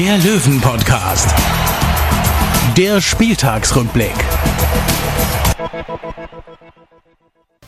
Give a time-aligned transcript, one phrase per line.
[0.00, 1.28] der Löwen-Podcast.
[2.74, 4.14] Der Spieltagsrückblick.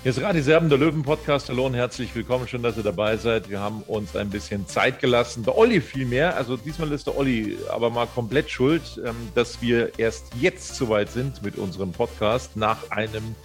[0.03, 1.51] Hier ist Radi Serben, der Löwen-Podcast.
[1.51, 2.49] Hallo und herzlich willkommen.
[2.49, 3.51] Schön, dass ihr dabei seid.
[3.51, 5.45] Wir haben uns ein bisschen Zeit gelassen.
[5.45, 6.35] Der Olli vielmehr.
[6.35, 11.11] Also diesmal ist der Olli aber mal komplett schuld, ähm, dass wir erst jetzt soweit
[11.11, 13.37] sind mit unserem Podcast nach einem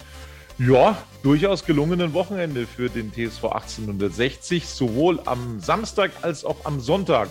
[0.58, 7.28] ja, durchaus gelungenen Wochenende für den TSV 1860, sowohl am Samstag als auch am Sonntag.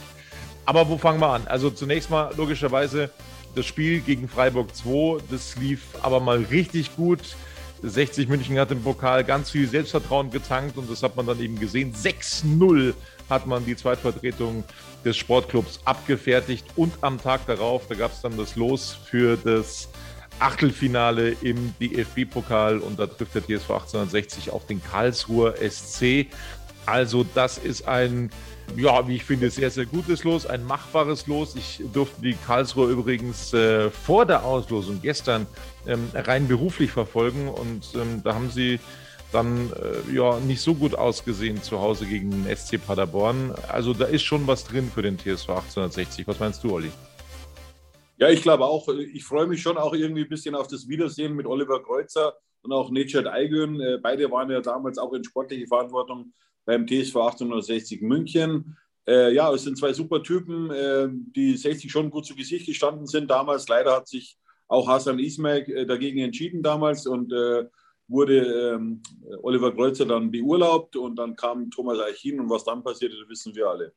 [0.67, 1.47] Aber wo fangen wir an?
[1.47, 3.09] Also zunächst mal logischerweise
[3.55, 7.37] das Spiel gegen Freiburg 2, das lief aber mal richtig gut.
[7.83, 11.57] 60 München hat im Pokal ganz viel Selbstvertrauen getankt und das hat man dann eben
[11.57, 11.93] gesehen.
[11.93, 12.93] 6-0
[13.29, 14.65] hat man die Zweitvertretung
[15.05, 19.88] des Sportclubs abgefertigt und am Tag darauf, da gab es dann das Los für das
[20.39, 26.27] Achtelfinale im DFB-Pokal und da trifft der TSV 1860 auf den Karlsruher SC.
[26.88, 28.31] Also das ist ein,
[28.77, 31.55] ja, wie ich finde, sehr, sehr gutes Los, ein machbares Los.
[31.55, 35.47] Ich durfte die Karlsruher übrigens äh, vor der Auslosung gestern
[35.85, 38.79] ähm, rein beruflich verfolgen und ähm, da haben sie
[39.33, 43.53] dann äh, ja nicht so gut ausgesehen zu Hause gegen den SC Paderborn.
[43.67, 46.25] Also da ist schon was drin für den TSV 1860.
[46.25, 46.91] Was meinst du, Olli?
[48.16, 51.35] Ja, ich glaube auch, ich freue mich schon auch irgendwie ein bisschen auf das Wiedersehen
[51.35, 53.81] mit Oliver Kreuzer und auch Necdet Aygün.
[53.81, 56.31] Äh, beide waren ja damals auch in sportlicher Verantwortung
[56.67, 58.77] beim TSV 1860 München.
[59.07, 63.07] Äh, ja, es sind zwei super Typen, äh, die 60 schon gut zu Gesicht gestanden
[63.07, 63.67] sind damals.
[63.69, 67.66] Leider hat sich auch Hassan Ismail äh, dagegen entschieden damals und äh,
[68.09, 69.01] wurde ähm,
[69.41, 73.67] Oliver Kreuzer dann beurlaubt und dann kam Thomas Eichin und was dann passierte, wissen wir
[73.67, 73.94] alle.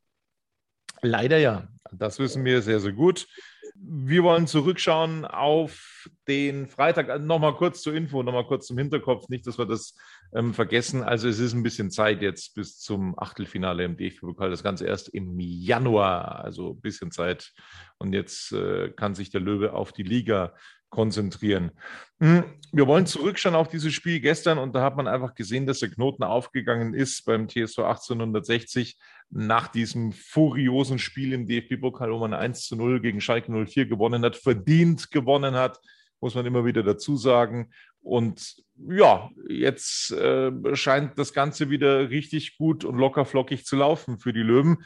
[1.01, 1.67] Leider ja.
[1.91, 3.27] Das wissen wir sehr, sehr gut.
[3.75, 7.09] Wir wollen zurückschauen auf den Freitag.
[7.09, 9.95] Also nochmal kurz zur Info, nochmal kurz zum Hinterkopf, nicht, dass wir das
[10.33, 11.03] ähm, vergessen.
[11.03, 14.49] Also es ist ein bisschen Zeit jetzt bis zum Achtelfinale im DFB-Pokal.
[14.49, 17.51] Das Ganze erst im Januar, also ein bisschen Zeit.
[17.97, 20.53] Und jetzt äh, kann sich der Löwe auf die Liga
[20.91, 21.71] konzentrieren.
[22.19, 25.79] Hm, wir wollen zurückschauen auf dieses Spiel gestern und da hat man einfach gesehen, dass
[25.79, 28.99] der Knoten aufgegangen ist beim TSV 1860
[29.31, 34.23] nach diesem furiosen Spiel im DFB-Pokal, wo man 1 zu 0 gegen Schalke 04 gewonnen
[34.23, 35.79] hat, verdient gewonnen hat,
[36.19, 37.71] muss man immer wieder dazu sagen.
[38.01, 38.55] Und
[38.89, 44.33] ja, jetzt äh, scheint das Ganze wieder richtig gut und locker flockig zu laufen für
[44.33, 44.83] die Löwen.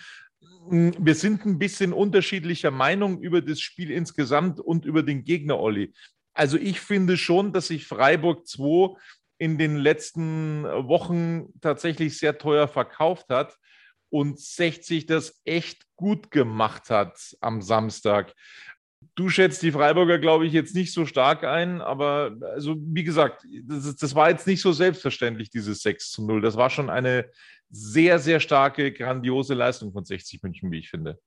[0.70, 5.60] Hm, wir sind ein bisschen unterschiedlicher Meinung über das Spiel insgesamt und über den Gegner,
[5.60, 5.94] Olli.
[6.34, 8.96] Also ich finde schon, dass sich Freiburg 2
[9.38, 13.58] in den letzten Wochen tatsächlich sehr teuer verkauft hat
[14.10, 18.34] und 60 das echt gut gemacht hat am Samstag.
[19.16, 23.46] Du schätzt die Freiburger, glaube ich, jetzt nicht so stark ein, aber also wie gesagt,
[23.64, 26.42] das, das war jetzt nicht so selbstverständlich, dieses 6 zu 0.
[26.42, 27.30] Das war schon eine
[27.70, 31.20] sehr, sehr starke, grandiose Leistung von 60 München, wie ich finde.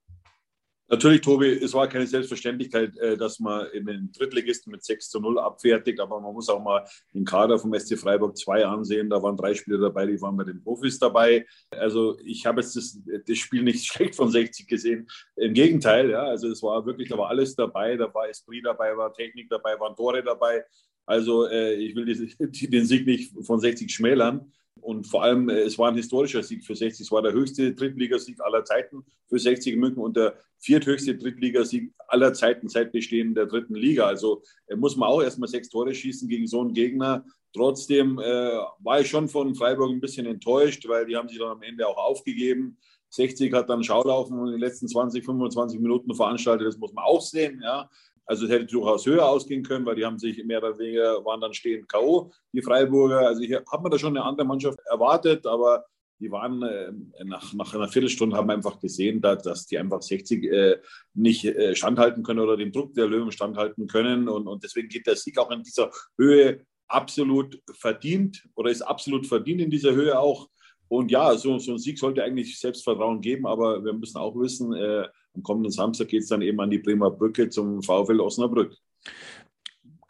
[0.90, 5.38] Natürlich, Tobi, es war keine Selbstverständlichkeit, äh, dass man den Drittligisten mit 6 zu 0
[5.38, 6.82] abfertigt, aber man muss auch mal
[7.12, 9.10] den Kader vom SC Freiburg 2 ansehen.
[9.10, 11.46] Da waren drei Spieler dabei, die waren bei den Profis dabei.
[11.70, 15.06] Also ich habe jetzt das, das, Spiel nicht schlecht von 60 gesehen.
[15.36, 17.96] Im Gegenteil, ja, also es war wirklich, da war alles dabei.
[17.96, 20.64] Da war Esprit dabei, war Technik dabei, waren Tore dabei.
[21.04, 24.52] Also äh, ich will den Sieg nicht von 60 schmälern.
[24.80, 27.06] Und vor allem, äh, es war ein historischer Sieg für 60.
[27.06, 32.32] Es war der höchste Drittligasieg aller Zeiten für 60 München und der vierthöchste Drittligasieg aller
[32.32, 34.06] Zeiten seit Bestehen der dritten Liga.
[34.06, 37.24] Also äh, muss man auch erstmal sechs Tore schießen gegen so einen Gegner.
[37.54, 41.48] Trotzdem äh, war ich schon von Freiburg ein bisschen enttäuscht, weil die haben sich dann
[41.50, 42.76] am Ende auch aufgegeben.
[43.10, 46.66] 60 hat dann Schaulaufen in den letzten 20, 25 Minuten veranstaltet.
[46.66, 47.60] Das muss man auch sehen.
[47.62, 47.88] Ja.
[48.28, 51.40] Also es hätte durchaus höher ausgehen können, weil die haben sich mehr oder weniger, waren
[51.40, 53.26] dann stehend K.O., die Freiburger.
[53.26, 55.86] Also hier hat man da schon eine andere Mannschaft erwartet, aber
[56.20, 56.92] die waren äh,
[57.24, 60.76] nach, nach einer Viertelstunde haben einfach gesehen, dass, dass die einfach 60 äh,
[61.14, 64.28] nicht äh, standhalten können oder dem Druck der Löwen standhalten können.
[64.28, 69.26] Und, und deswegen geht der Sieg auch in dieser Höhe absolut verdient oder ist absolut
[69.26, 70.48] verdient in dieser Höhe auch.
[70.88, 74.74] Und ja, so, so ein Sieg sollte eigentlich Selbstvertrauen geben, aber wir müssen auch wissen,
[74.74, 75.06] äh,
[75.38, 78.76] am kommenden Samstag geht es dann eben an die Bremer Brücke zum VfL Osnabrück.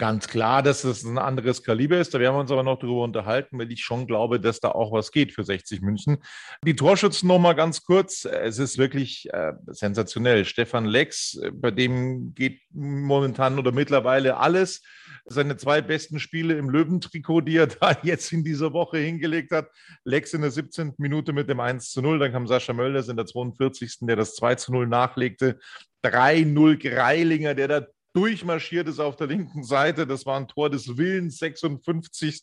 [0.00, 2.14] Ganz klar, dass es ein anderes Kaliber ist.
[2.14, 4.92] Da werden wir uns aber noch darüber unterhalten, weil ich schon glaube, dass da auch
[4.92, 6.19] was geht für 60 München.
[6.64, 8.25] Die Torschützen noch mal ganz kurz.
[8.25, 10.44] Es ist wirklich äh, sensationell.
[10.44, 14.82] Stefan Lex, bei dem geht momentan oder mittlerweile alles.
[15.30, 19.70] Seine zwei besten Spiele im Löwentrikot, die er da jetzt in dieser Woche hingelegt hat.
[20.04, 20.94] Lex in der 17.
[20.98, 22.19] Minute mit dem 1 zu 0.
[22.19, 23.98] Dann kam Sascha Mölders in der 42.
[24.02, 25.58] der das 2 zu 0 nachlegte.
[26.04, 30.06] 3-0 Greilinger, der da durchmarschiert ist auf der linken Seite.
[30.06, 32.42] Das war ein Tor des Willens, 56.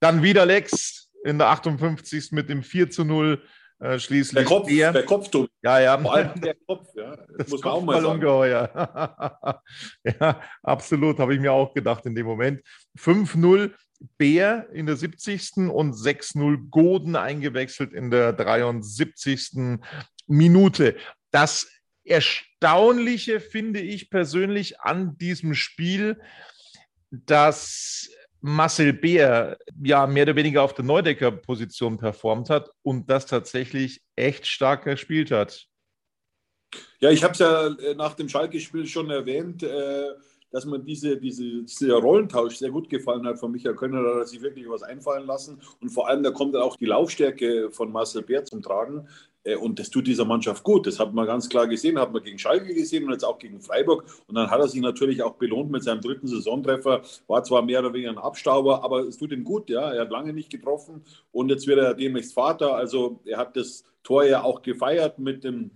[0.00, 2.32] Dann wieder Lex in der 58.
[2.32, 3.42] mit dem 4 zu 0.
[3.80, 5.46] Äh, schließlich der Kopf, der, der Kopf, du.
[5.62, 5.98] Ja, ja.
[5.98, 7.16] Vor allem der Kopf, ja.
[7.28, 8.14] Das, das muss man auch mal sagen.
[8.14, 9.62] ungeheuer.
[10.04, 12.60] ja, absolut, habe ich mir auch gedacht in dem Moment.
[12.98, 13.72] 5-0
[14.16, 15.70] Bär in der 70.
[15.70, 19.78] und 6-0 Goden eingewechselt in der 73.
[20.26, 20.96] Minute.
[21.30, 21.68] Das
[22.04, 26.20] Erstaunliche finde ich persönlich an diesem Spiel,
[27.10, 34.02] dass Marcel Beer ja mehr oder weniger auf der Neudecker-Position performt hat und das tatsächlich
[34.16, 35.66] echt stark gespielt hat.
[37.00, 40.10] Ja, ich habe es ja äh, nach dem Schalke-Spiel schon erwähnt, äh,
[40.50, 44.28] dass man diese, diese, dieser Rollentausch sehr gut gefallen hat von Michael Könner, da hat
[44.28, 45.60] sich wirklich was einfallen lassen.
[45.80, 49.08] Und vor allem, da kommt dann auch die Laufstärke von Marcel Beer zum Tragen.
[49.44, 50.86] Äh, und das tut dieser Mannschaft gut.
[50.86, 53.60] Das hat man ganz klar gesehen, hat man gegen Schalke gesehen und jetzt auch gegen
[53.60, 54.04] Freiburg.
[54.26, 57.02] Und dann hat er sich natürlich auch belohnt mit seinem dritten Saisontreffer.
[57.26, 59.70] War zwar mehr oder weniger ein Abstauber, aber es tut ihm gut.
[59.70, 62.74] Ja, er hat lange nicht getroffen und jetzt wird er demnächst Vater.
[62.74, 65.70] Also er hat das Tor ja auch gefeiert mit dem,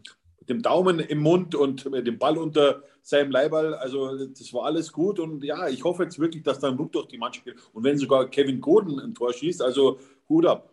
[0.49, 3.75] dem Daumen im Mund und mit dem Ball unter seinem Leiberl.
[3.75, 6.93] Also das war alles gut und ja, ich hoffe jetzt wirklich, dass da ein Ruck
[6.93, 7.57] durch die Mannschaft geht.
[7.73, 9.99] Und wenn sogar Kevin Goden ein Tor schießt, also
[10.29, 10.73] Hut ab.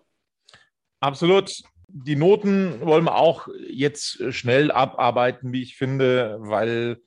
[1.02, 1.50] Absolut.
[1.92, 7.02] Die Noten wollen wir auch jetzt schnell abarbeiten, wie ich finde, weil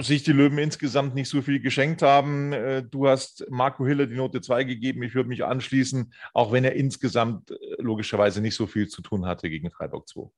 [0.00, 2.52] sich die Löwen insgesamt nicht so viel geschenkt haben.
[2.52, 5.02] Äh, du hast Marco Hiller die Note 2 gegeben.
[5.02, 9.26] Ich würde mich anschließen, auch wenn er insgesamt äh, logischerweise nicht so viel zu tun
[9.26, 10.30] hatte gegen Freiburg 2.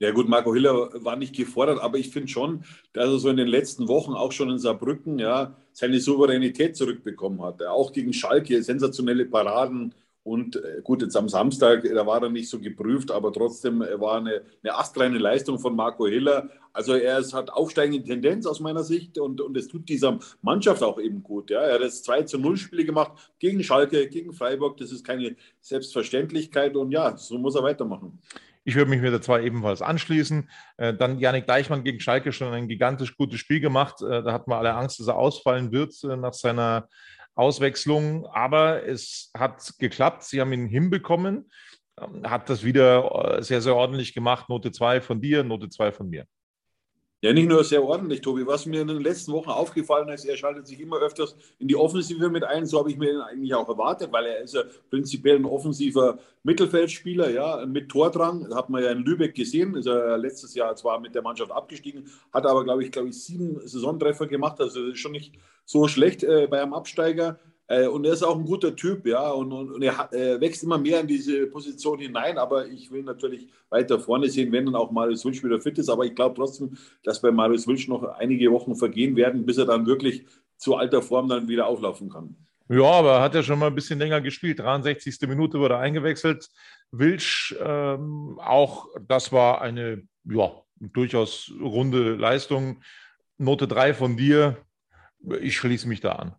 [0.00, 3.36] Ja gut, Marco Hiller war nicht gefordert, aber ich finde schon, dass er so in
[3.36, 7.62] den letzten Wochen auch schon in Saarbrücken ja, seine Souveränität zurückbekommen hat.
[7.62, 12.48] Auch gegen Schalke sensationelle Paraden, und äh, gut, jetzt am Samstag, da war er nicht
[12.48, 16.48] so geprüft, aber trotzdem war eine, eine astreine Leistung von Marco Hiller.
[16.72, 20.82] Also er ist, hat aufsteigende Tendenz aus meiner Sicht und, und es tut dieser Mannschaft
[20.82, 21.50] auch eben gut.
[21.50, 21.62] Ja.
[21.62, 24.76] Er hat jetzt 2 zu 0 Spiele gemacht gegen Schalke, gegen Freiburg.
[24.76, 28.20] Das ist keine Selbstverständlichkeit und ja, so muss er weitermachen.
[28.64, 30.48] Ich würde mich mit der zwei ebenfalls anschließen.
[30.76, 34.00] Äh, dann Janik Deichmann gegen Schalke schon ein gigantisch gutes Spiel gemacht.
[34.02, 36.88] Äh, da hat man alle Angst, dass er ausfallen wird nach seiner
[37.34, 40.24] Auswechslung, aber es hat geklappt.
[40.24, 41.50] Sie haben ihn hinbekommen,
[42.00, 44.48] ähm, hat das wieder äh, sehr, sehr ordentlich gemacht.
[44.48, 46.26] Note 2 von dir, Note 2 von mir.
[47.24, 48.44] Ja, nicht nur sehr ordentlich, Tobi.
[48.48, 51.76] Was mir in den letzten Wochen aufgefallen ist, er schaltet sich immer öfters in die
[51.76, 52.66] Offensive mit ein.
[52.66, 56.18] So habe ich mir ihn eigentlich auch erwartet, weil er ist ja prinzipiell ein offensiver
[56.42, 58.46] Mittelfeldspieler, ja, mit Tordrang.
[58.48, 59.76] Das hat man ja in Lübeck gesehen.
[59.76, 63.22] Ist er letztes Jahr zwar mit der Mannschaft abgestiegen, hat aber, glaube ich, glaube ich,
[63.22, 64.60] sieben Saisontreffer gemacht.
[64.60, 65.32] Also das ist schon nicht
[65.64, 67.38] so schlecht äh, bei einem Absteiger.
[67.72, 70.62] Äh, und er ist auch ein guter Typ, ja, und, und, und er äh, wächst
[70.62, 72.36] immer mehr in diese Position hinein.
[72.36, 75.88] Aber ich will natürlich weiter vorne sehen, wenn dann auch Marius Wilsch wieder fit ist.
[75.88, 79.64] Aber ich glaube trotzdem, dass bei Marius Wilsch noch einige Wochen vergehen werden, bis er
[79.64, 80.26] dann wirklich
[80.58, 82.36] zu alter Form dann wieder auflaufen kann.
[82.68, 84.58] Ja, aber er hat ja schon mal ein bisschen länger gespielt.
[84.58, 85.18] 63.
[85.22, 86.50] Minute wurde eingewechselt.
[86.90, 92.82] Wilsch, ähm, auch das war eine ja, durchaus runde Leistung.
[93.38, 94.58] Note 3 von dir.
[95.40, 96.34] Ich schließe mich da an.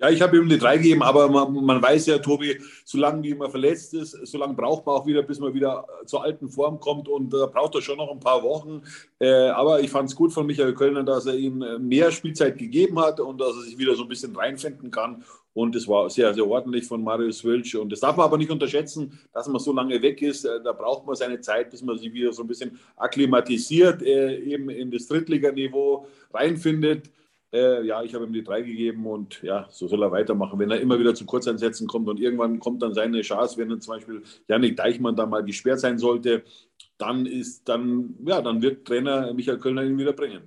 [0.00, 3.34] Ja, ich habe ihm eine 3 gegeben, aber man, man, weiß ja, Tobi, solange wie
[3.34, 7.08] man verletzt ist, solange braucht man auch wieder, bis man wieder zur alten Form kommt
[7.08, 8.82] und äh, braucht er schon noch ein paar Wochen.
[9.18, 12.58] Äh, aber ich fand es gut von Michael Kölner, dass er ihm äh, mehr Spielzeit
[12.58, 15.24] gegeben hat und dass er sich wieder so ein bisschen reinfinden kann.
[15.52, 17.74] Und es war sehr, sehr ordentlich von Marius Wölsch.
[17.74, 20.44] Und das darf man aber nicht unterschätzen, dass man so lange weg ist.
[20.44, 24.38] Äh, da braucht man seine Zeit, bis man sich wieder so ein bisschen akklimatisiert, äh,
[24.38, 27.10] eben in das Drittliganiveau reinfindet.
[27.52, 30.58] Äh, ja, ich habe ihm die drei gegeben und ja, so soll er weitermachen.
[30.58, 33.80] Wenn er immer wieder zu Kurzeinsätzen kommt und irgendwann kommt dann seine Chance, wenn dann
[33.80, 36.42] zum Beispiel Janik Deichmann da mal gesperrt sein sollte,
[36.98, 40.42] dann ist dann, ja, dann wird Trainer Michael Kölner ihn wieder bringen.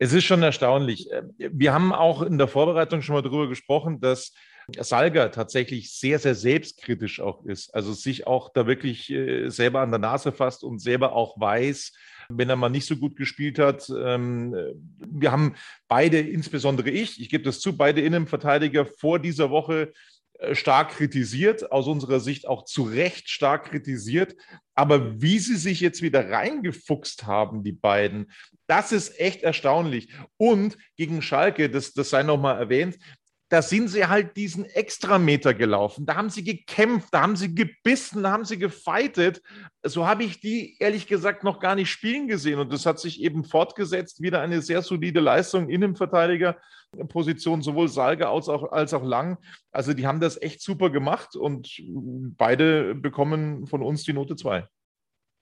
[0.00, 1.08] Es ist schon erstaunlich.
[1.38, 4.32] Wir haben auch in der Vorbereitung schon mal darüber gesprochen, dass
[4.76, 7.74] Salga tatsächlich sehr, sehr selbstkritisch auch ist.
[7.74, 11.92] Also sich auch da wirklich äh, selber an der Nase fasst und selber auch weiß,
[12.28, 13.88] wenn er mal nicht so gut gespielt hat.
[13.88, 14.54] Ähm,
[14.98, 15.54] wir haben
[15.88, 19.92] beide, insbesondere ich, ich gebe das zu, beide Innenverteidiger vor dieser Woche
[20.38, 24.36] äh, stark kritisiert, aus unserer Sicht auch zu Recht stark kritisiert.
[24.74, 28.30] Aber wie sie sich jetzt wieder reingefuchst haben, die beiden,
[28.66, 30.12] das ist echt erstaunlich.
[30.36, 32.98] Und gegen Schalke, das, das sei nochmal erwähnt,
[33.50, 36.04] da sind sie halt diesen Extrameter gelaufen.
[36.04, 39.40] Da haben sie gekämpft, da haben sie gebissen, da haben sie gefeitet.
[39.82, 42.58] So habe ich die ehrlich gesagt noch gar nicht spielen gesehen.
[42.58, 44.20] Und das hat sich eben fortgesetzt.
[44.20, 49.38] Wieder eine sehr solide Leistung in dem Verteidigerposition, sowohl Salge als auch, als auch Lang.
[49.72, 51.82] Also die haben das echt super gemacht und
[52.36, 54.68] beide bekommen von uns die Note 2.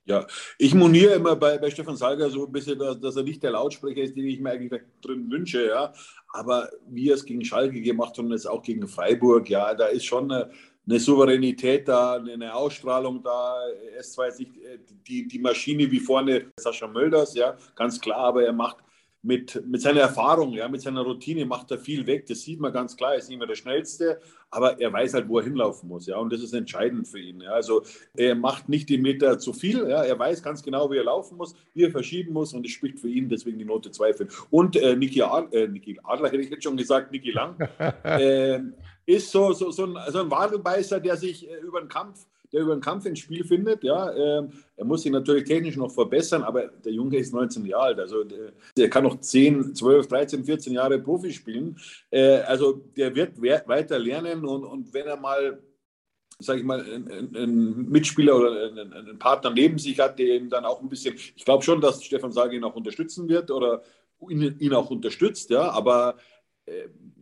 [0.06, 0.24] Ja,
[0.56, 3.50] ich moniere immer bei, bei Stefan Salger so ein bisschen, dass, dass, er nicht der
[3.50, 5.92] Lautsprecher ist, den ich mir eigentlich drin wünsche, ja.
[6.28, 9.86] Aber wie er es gegen Schalke gemacht hat und jetzt auch gegen Freiburg, ja, da
[9.86, 10.52] ist schon eine,
[10.88, 13.56] eine Souveränität da, eine Ausstrahlung da.
[13.92, 18.00] Er ist zwar jetzt nicht äh, die, die Maschine wie vorne Sascha Mölders, ja, ganz
[18.00, 18.76] klar, aber er macht
[19.22, 22.26] mit, mit seiner Erfahrung, ja, mit seiner Routine macht er viel weg.
[22.26, 23.12] Das sieht man ganz klar.
[23.12, 24.20] Er ist nicht mehr der Schnellste,
[24.50, 26.06] aber er weiß halt, wo er hinlaufen muss.
[26.06, 27.40] Ja, und das ist entscheidend für ihn.
[27.40, 27.50] Ja.
[27.50, 27.82] Also
[28.14, 29.88] er macht nicht den Meter zu viel.
[29.88, 30.04] Ja.
[30.04, 33.00] Er weiß ganz genau, wie er laufen muss, wie er verschieben muss und es spricht
[33.00, 34.28] für ihn deswegen die Note 2 für.
[34.50, 37.56] Und äh, Niki, Ad, äh, Niki Adler, hätte ich jetzt schon gesagt, Niki Lang,
[38.04, 38.60] äh,
[39.06, 42.62] ist so, so, so, ein, so ein Wadelbeißer, der sich äh, über den Kampf der
[42.62, 43.82] über den Kampf ins Spiel findet.
[43.84, 47.84] Ja, ähm, er muss sich natürlich technisch noch verbessern, aber der Junge ist 19 Jahre
[47.84, 48.00] alt.
[48.00, 51.78] Also der, der kann noch 10, 12, 13, 14 Jahre Profi spielen.
[52.10, 55.58] Äh, also der wird weiter lernen und, und wenn er mal
[56.38, 60.82] sage ich mal, einen, Mitspieler oder einen, Partner neben sich hat, der ihm dann auch
[60.82, 63.82] ein bisschen, ich glaube schon, dass Stefan Sage ihn auch unterstützen wird oder
[64.28, 66.16] ihn, ihn auch unterstützt, ja, aber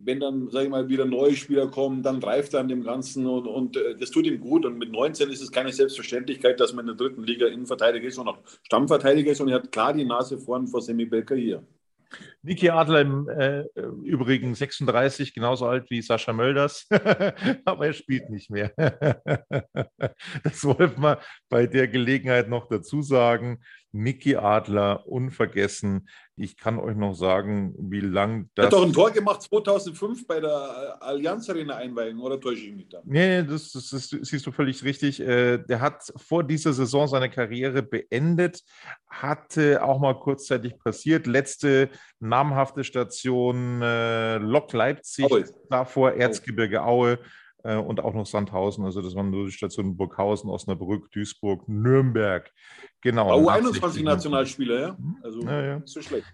[0.05, 3.25] wenn dann, sage ich mal, wieder neue Spieler kommen, dann reift er an dem Ganzen
[3.25, 4.65] und, und äh, das tut ihm gut.
[4.65, 8.17] Und mit 19 ist es keine Selbstverständlichkeit, dass man in der dritten Liga Innenverteidiger ist
[8.17, 11.63] und auch Stammverteidiger ist und er hat klar die Nase vorn vor Semi Belker hier.
[12.43, 13.63] Niki Adler im äh,
[14.03, 16.87] Übrigen 36, genauso alt wie Sascha Mölders,
[17.65, 18.71] aber er spielt nicht mehr.
[20.43, 23.61] das wollten wir bei der Gelegenheit noch dazu sagen.
[23.95, 26.09] Niki Adler, unvergessen.
[26.35, 28.63] Ich kann euch noch sagen, wie lang das.
[28.63, 32.75] Er hat doch ein Tor gemacht 2005 bei der Allianz Arena Einweihung, oder täusche ich
[32.75, 33.01] mich da?
[33.05, 35.21] Nee, das, das, das, siehst du völlig richtig.
[35.21, 38.63] Äh, der hat vor dieser Saison seine Karriere beendet,
[39.07, 41.25] hatte auch mal kurzzeitig passiert.
[41.25, 45.45] Letzte namhafte Station äh, Lok Leipzig, Aue.
[45.69, 47.19] davor Erzgebirge Aue
[47.65, 48.85] äh, und auch noch Sandhausen.
[48.85, 52.51] Also das waren nur die Stationen Burghausen, Osnabrück, Duisburg, Nürnberg.
[53.01, 53.39] Genau.
[53.39, 54.95] U21 Nationalspieler, ja?
[54.97, 55.17] Mhm.
[55.23, 55.75] Also ja, ja.
[55.79, 56.27] nicht so schlecht.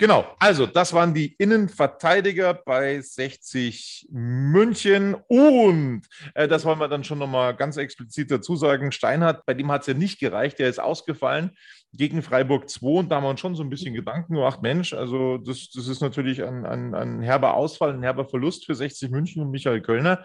[0.00, 6.02] Genau, also das waren die Innenverteidiger bei 60 München und
[6.34, 8.92] äh, das wollen wir dann schon nochmal ganz explizit dazu sagen.
[8.92, 11.50] Steinhardt, bei dem hat es ja nicht gereicht, der ist ausgefallen
[11.92, 14.92] gegen Freiburg 2 und da haben wir uns schon so ein bisschen Gedanken gemacht, Mensch,
[14.92, 19.10] also das, das ist natürlich ein, ein, ein herber Ausfall, ein herber Verlust für 60
[19.10, 20.24] München und Michael Kölner.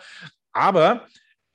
[0.53, 1.07] Aber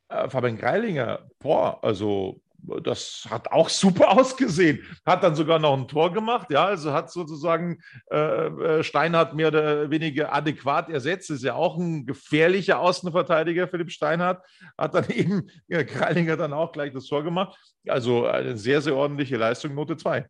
[0.09, 2.41] äh, Fabian Greilinger, boah, also
[2.83, 4.85] das hat auch super ausgesehen.
[5.07, 9.49] Hat dann sogar noch ein Tor gemacht, ja, also hat sozusagen äh, äh Steinhardt mehr
[9.49, 11.31] oder weniger adäquat ersetzt.
[11.31, 14.45] Ist ja auch ein gefährlicher Außenverteidiger, Philipp Steinhardt.
[14.77, 17.57] Hat dann eben ja, Kreilinger dann auch gleich das Tor gemacht.
[17.87, 20.29] Also eine sehr, sehr ordentliche Leistung, Note 2.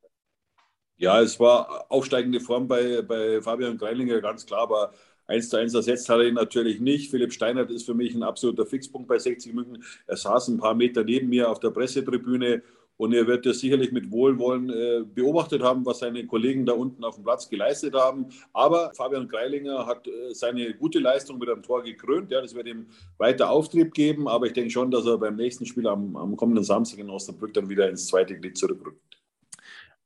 [1.01, 4.93] Ja, es war aufsteigende Form bei, bei Fabian Greilinger, ganz klar, aber
[5.29, 7.11] 1 zu 1 ersetzt hat er ihn natürlich nicht.
[7.11, 9.85] Philipp Steinert ist für mich ein absoluter Fixpunkt bei 60 München.
[10.07, 12.63] Er saß ein paar Meter neben mir auf der Pressetribüne
[12.97, 17.05] und er wird das sicherlich mit Wohlwollen äh, beobachtet haben, was seine Kollegen da unten
[17.05, 18.27] auf dem Platz geleistet haben.
[18.53, 22.33] Aber Fabian Greilinger hat äh, seine gute Leistung mit einem Tor gekrönt.
[22.33, 22.87] Ja, das wird ihm
[23.19, 24.27] weiter Auftrieb geben.
[24.27, 27.55] Aber ich denke schon, dass er beim nächsten Spiel am, am kommenden Samstag in Osnabrück
[27.55, 29.01] dann wieder ins zweite Glied zurückrückt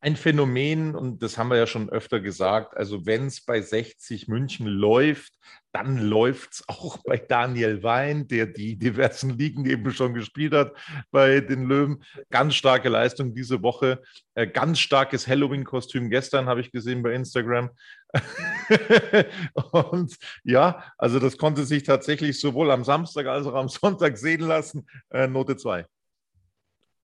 [0.02, 4.26] ein Phänomen, und das haben wir ja schon öfter gesagt, also wenn es bei 60
[4.26, 5.32] München läuft,
[5.71, 10.73] dann läuft es auch bei Daniel Wein, der die diversen Ligen eben schon gespielt hat
[11.12, 12.02] bei den Löwen.
[12.30, 14.02] Ganz starke Leistung diese Woche.
[14.35, 17.71] Äh, ganz starkes Halloween-Kostüm gestern habe ich gesehen bei Instagram.
[19.73, 24.40] und ja, also das konnte sich tatsächlich sowohl am Samstag als auch am Sonntag sehen
[24.40, 24.85] lassen.
[25.11, 25.87] Äh, Note 2.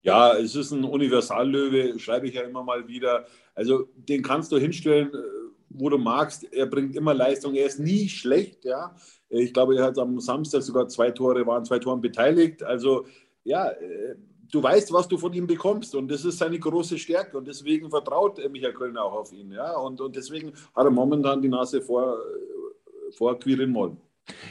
[0.03, 3.25] Ja, es ist ein Universallöwe, schreibe ich ja immer mal wieder.
[3.55, 5.17] Also den kannst du hinstellen, äh,
[5.69, 6.43] wo du magst.
[6.53, 7.55] Er bringt immer Leistung.
[7.55, 8.65] Er ist nie schlecht.
[8.65, 8.95] Ja,
[9.29, 12.63] ich glaube, er hat am Samstag sogar zwei Tore, waren zwei Toren beteiligt.
[12.63, 13.05] Also
[13.45, 14.15] ja, äh,
[14.51, 17.89] du weißt, was du von ihm bekommst und das ist seine große Stärke und deswegen
[17.89, 19.51] vertraut Michael Kölner auch auf ihn.
[19.51, 23.97] Ja, und, und deswegen hat er momentan die Nase vor, äh, vor Quirin Moll.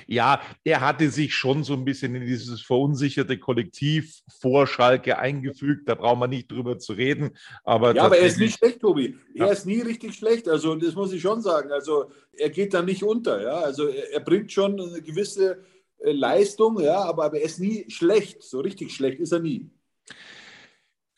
[0.07, 5.89] Ja, er hatte sich schon so ein bisschen in dieses verunsicherte Kollektiv vor Schalke eingefügt.
[5.89, 7.31] Da brauchen wir nicht drüber zu reden.
[7.65, 9.17] Aber ja, aber er ist nicht schlecht, Tobi.
[9.35, 9.53] Er ja.
[9.53, 10.49] ist nie richtig schlecht.
[10.49, 11.73] Also, das muss ich schon sagen.
[11.73, 13.43] Also, er geht da nicht unter.
[13.43, 13.61] Ja?
[13.61, 15.63] Also, er, er bringt schon eine gewisse
[15.99, 18.43] äh, Leistung, ja, aber, aber er ist nie schlecht.
[18.43, 19.71] So richtig schlecht ist er nie.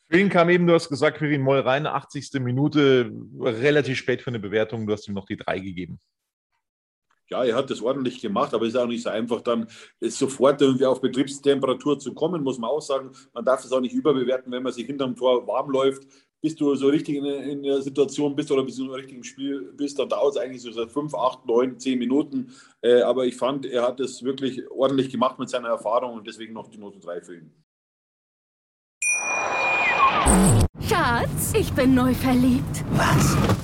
[0.08, 2.34] Für ihn kam eben, du hast gesagt, Quirin Moll rein, 80.
[2.34, 4.86] Minute, relativ spät für eine Bewertung.
[4.86, 5.98] Du hast ihm noch die drei gegeben.
[7.30, 9.66] Ja, er hat das ordentlich gemacht, aber es ist auch nicht so einfach, dann
[10.00, 13.12] sofort irgendwie auf Betriebstemperatur zu kommen, muss man auch sagen.
[13.32, 16.06] Man darf es auch nicht überbewerten, wenn man sich hinterm Tor warm läuft.
[16.42, 19.72] Bis du so richtig in, in der Situation bist oder bis du im richtigen Spiel
[19.74, 22.52] bist, dann dauert es eigentlich so seit 5, 8, 9, 10 Minuten.
[22.82, 26.52] Äh, aber ich fand, er hat es wirklich ordentlich gemacht mit seiner Erfahrung und deswegen
[26.52, 27.50] noch die Note 3 für ihn.
[30.86, 32.84] Schatz, ich bin neu verliebt.
[32.92, 33.63] Was?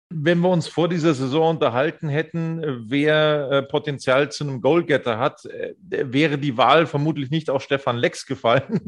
[0.13, 5.45] Wenn wir uns vor dieser Saison unterhalten hätten, wer äh, Potenzial zu einem Goalgetter hat,
[5.45, 8.81] äh, wäre die Wahl vermutlich nicht auf Stefan Lex gefallen.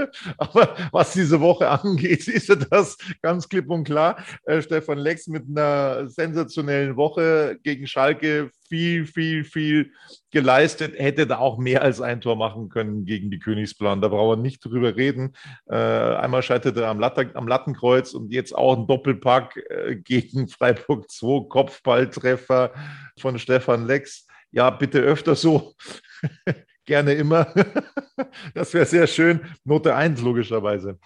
[0.38, 4.16] Aber was diese Woche angeht, ist das ganz klipp und klar.
[4.44, 9.92] Äh, Stefan Lex mit einer sensationellen Woche gegen Schalke viel, viel, viel
[10.30, 14.00] geleistet, hätte da auch mehr als ein Tor machen können gegen die Königsplan.
[14.00, 15.34] Da brauchen wir nicht drüber reden.
[15.68, 20.46] Äh, einmal scheiterte er am, Latte, am, Lattenkreuz und jetzt auch ein Doppelpack äh, gegen
[20.48, 22.72] Freiburg 2, Kopfballtreffer
[23.18, 24.26] von Stefan Lex.
[24.52, 25.74] Ja, bitte öfter so.
[26.86, 27.52] Gerne immer.
[28.54, 29.40] das wäre sehr schön.
[29.64, 30.98] Note 1 logischerweise.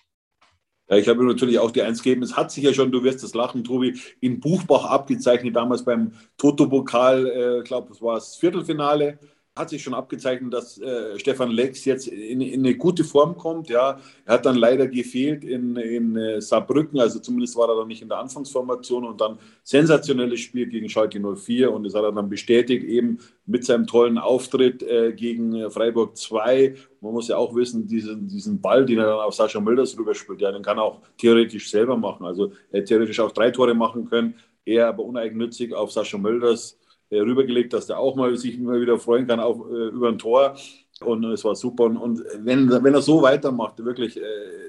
[0.89, 2.23] Ja, ich habe natürlich auch die Eins gegeben.
[2.23, 6.13] Es hat sich ja schon, du wirst das lachen, Tobi, in Buchbach abgezeichnet, damals beim
[6.37, 9.19] Toto-Pokal, äh, ich glaube, das war das Viertelfinale
[9.57, 13.69] hat sich schon abgezeichnet, dass äh, Stefan Lex jetzt in, in, eine gute Form kommt.
[13.69, 17.87] Ja, er hat dann leider gefehlt in, in äh, Saarbrücken, also zumindest war er dann
[17.87, 22.11] nicht in der Anfangsformation und dann sensationelles Spiel gegen Schalke 04 und das hat er
[22.11, 26.75] dann bestätigt eben mit seinem tollen Auftritt äh, gegen Freiburg 2.
[27.01, 30.41] Man muss ja auch wissen, diesen, diesen Ball, den er dann auf Sascha Mölders rüberspielt,
[30.41, 32.27] ja, den kann er auch theoretisch selber machen.
[32.27, 34.35] Also er hätte theoretisch auch drei Tore machen können,
[34.65, 36.84] er aber uneigennützig auf Sascha Mölders äh,
[37.21, 40.57] rübergelegt, dass der auch mal sich mal wieder freuen kann auf, äh, über ein Tor.
[41.01, 41.85] Und es war super.
[41.85, 44.23] Und, und wenn, wenn er so weitermacht, wirklich, äh,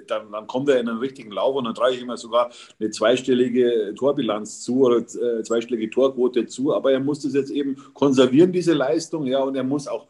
[0.07, 2.89] dann, dann kommt er in einen richtigen Lauf und dann trage ich ihm sogar eine
[2.89, 6.73] zweistellige Torbilanz zu oder äh, zweistellige Torquote zu.
[6.73, 9.27] Aber er muss das jetzt eben konservieren, diese Leistung.
[9.27, 10.07] Ja, und er muss auch,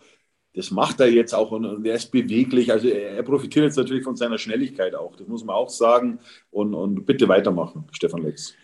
[0.53, 2.71] das macht er jetzt auch und, und er ist beweglich.
[2.71, 5.15] Also er, er, profitiert jetzt natürlich von seiner Schnelligkeit auch.
[5.17, 6.19] Das muss man auch sagen.
[6.49, 8.55] Und, und bitte weitermachen, Stefan Lex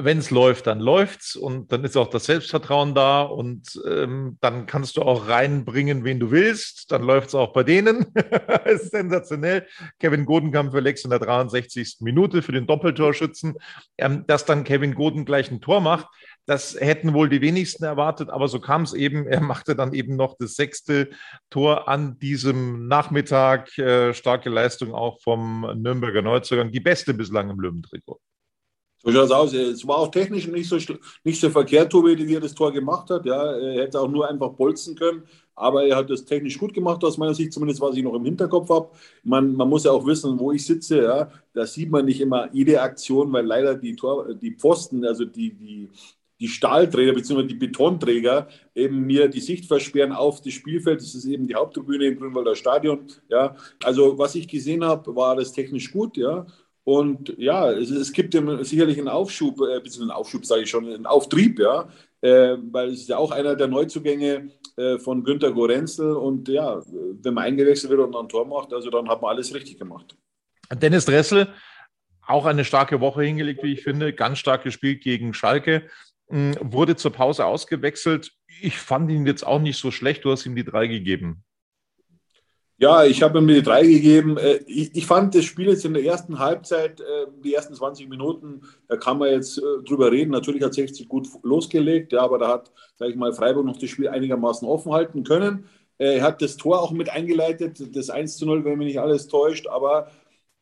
[0.00, 4.66] wenn es läuft, dann läuft's und dann ist auch das Selbstvertrauen da und ähm, dann
[4.66, 6.92] kannst du auch reinbringen, wen du willst.
[6.92, 8.06] Dann läuft's auch bei denen.
[8.64, 9.66] ist sensationell.
[9.98, 11.96] Kevin Godenkamp für Lex in der 63.
[12.00, 13.56] Minute für den Doppeltorschützen.
[13.98, 16.06] Ähm, dass dann Kevin Goden gleich ein Tor macht,
[16.46, 19.26] das hätten wohl die wenigsten erwartet, aber so kam es eben.
[19.26, 21.10] Er machte dann eben noch das sechste
[21.50, 23.76] Tor an diesem Nachmittag.
[23.76, 28.20] Äh, starke Leistung auch vom Nürnberger Neuzugang, die beste bislang im Löwentrikot.
[29.04, 29.52] So schaut es aus.
[29.54, 30.76] Es war auch technisch nicht so,
[31.24, 33.24] nicht so verkehrt, Tobi, wie er das Tor gemacht hat.
[33.26, 35.22] Ja, er hätte auch nur einfach bolzen können,
[35.54, 38.24] aber er hat das technisch gut gemacht, aus meiner Sicht, zumindest was ich noch im
[38.24, 38.90] Hinterkopf habe.
[39.22, 41.02] Man, man muss ja auch wissen, wo ich sitze.
[41.02, 45.24] Ja, da sieht man nicht immer jede Aktion, weil leider die, Tor, die Pfosten, also
[45.24, 45.90] die, die,
[46.40, 47.44] die Stahlträger bzw.
[47.44, 51.00] die Betonträger eben mir die Sicht versperren auf das Spielfeld.
[51.00, 53.06] Das ist eben die Haupttribüne im Grünwalder Stadion.
[53.28, 56.16] Ja, also was ich gesehen habe, war das technisch gut.
[56.16, 56.46] Ja,
[56.88, 60.86] und ja, es, es gibt sicherlich einen Aufschub, äh, bisschen einen Aufschub, sage ich schon,
[60.86, 61.86] einen Auftrieb, ja,
[62.22, 66.16] äh, weil es ist ja auch einer der Neuzugänge äh, von Günter Gorenzel.
[66.16, 69.54] Und ja, wenn man eingewechselt wird und ein Tor macht, also dann hat man alles
[69.54, 70.16] richtig gemacht.
[70.72, 71.48] Dennis Dressel,
[72.26, 75.90] auch eine starke Woche hingelegt, wie ich finde, ganz stark gespielt gegen Schalke,
[76.30, 78.32] hm, wurde zur Pause ausgewechselt.
[78.62, 81.44] Ich fand ihn jetzt auch nicht so schlecht, du hast ihm die drei gegeben.
[82.80, 84.36] Ja, ich habe ihm die drei gegeben.
[84.38, 88.62] Äh, ich, fand das Spiel jetzt in der ersten Halbzeit, äh, die ersten 20 Minuten,
[88.86, 90.30] da kann man jetzt äh, drüber reden.
[90.30, 93.90] Natürlich hat 60 gut losgelegt, ja, aber da hat, sage ich mal, Freiburg noch das
[93.90, 95.68] Spiel einigermaßen offen halten können.
[95.98, 99.26] Er hat das Tor auch mit eingeleitet, das 1 zu 0, wenn mich nicht alles
[99.26, 100.12] täuscht, aber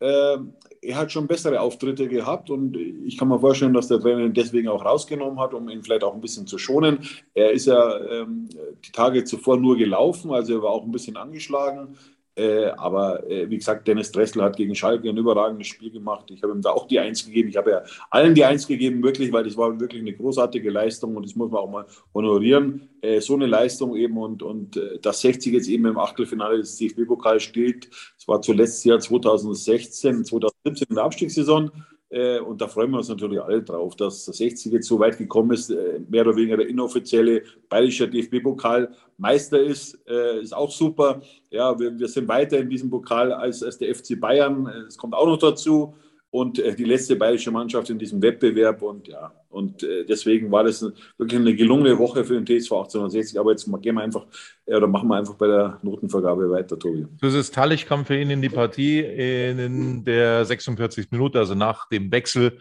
[0.00, 0.38] äh,
[0.86, 4.32] er hat schon bessere Auftritte gehabt und ich kann mir vorstellen, dass der Trainer ihn
[4.32, 7.00] deswegen auch rausgenommen hat, um ihn vielleicht auch ein bisschen zu schonen.
[7.34, 8.48] Er ist ja ähm,
[8.84, 11.96] die Tage zuvor nur gelaufen, also er war auch ein bisschen angeschlagen.
[12.36, 16.30] Äh, aber äh, wie gesagt, Dennis Dressel hat gegen Schalke ein überragendes Spiel gemacht.
[16.30, 17.48] Ich habe ihm da auch die Eins gegeben.
[17.48, 21.16] Ich habe ja allen die Eins gegeben, wirklich, weil das war wirklich eine großartige Leistung
[21.16, 22.90] und das muss man auch mal honorieren.
[23.00, 26.76] Äh, so eine Leistung eben und, und äh, dass 60 jetzt eben im Achtelfinale des
[26.76, 27.88] DFB-Pokals steht.
[28.16, 31.70] Das war zuletzt Jahr 2016, 2017 in der Abstiegssaison.
[32.16, 35.18] Äh, und da freuen wir uns natürlich alle drauf, dass der 60 jetzt so weit
[35.18, 41.20] gekommen ist, äh, mehr oder weniger der inoffizielle bayerische DFB-Pokal-Meister ist, äh, ist auch super.
[41.50, 44.66] Ja, wir, wir sind weiter in diesem Pokal als, als der FC Bayern.
[44.88, 45.94] Es kommt auch noch dazu
[46.30, 48.80] und die letzte bayerische Mannschaft in diesem Wettbewerb.
[48.80, 50.82] Und ja, und deswegen war das
[51.16, 53.40] wirklich eine gelungene Woche für den TSV 1860.
[53.40, 54.26] Aber jetzt gehen wir einfach
[54.66, 57.06] oder machen wir einfach bei der Notenvergabe weiter, Tobi.
[57.20, 61.10] Das ist Tallich kam für ihn in die Partie in der 46.
[61.10, 62.58] Minute, also nach dem Wechsel.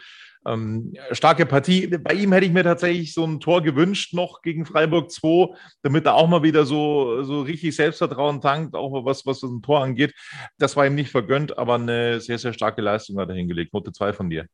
[0.48, 1.88] Ähm, starke Partie.
[1.88, 6.06] Bei ihm hätte ich mir tatsächlich so ein Tor gewünscht, noch gegen Freiburg 2, damit
[6.06, 10.14] er auch mal wieder so, so richtig Selbstvertrauen tankt, auch was, was ein Tor angeht.
[10.58, 13.74] Das war ihm nicht vergönnt, aber eine sehr, sehr starke Leistung hat er hingelegt.
[13.74, 14.46] Note 2 von dir.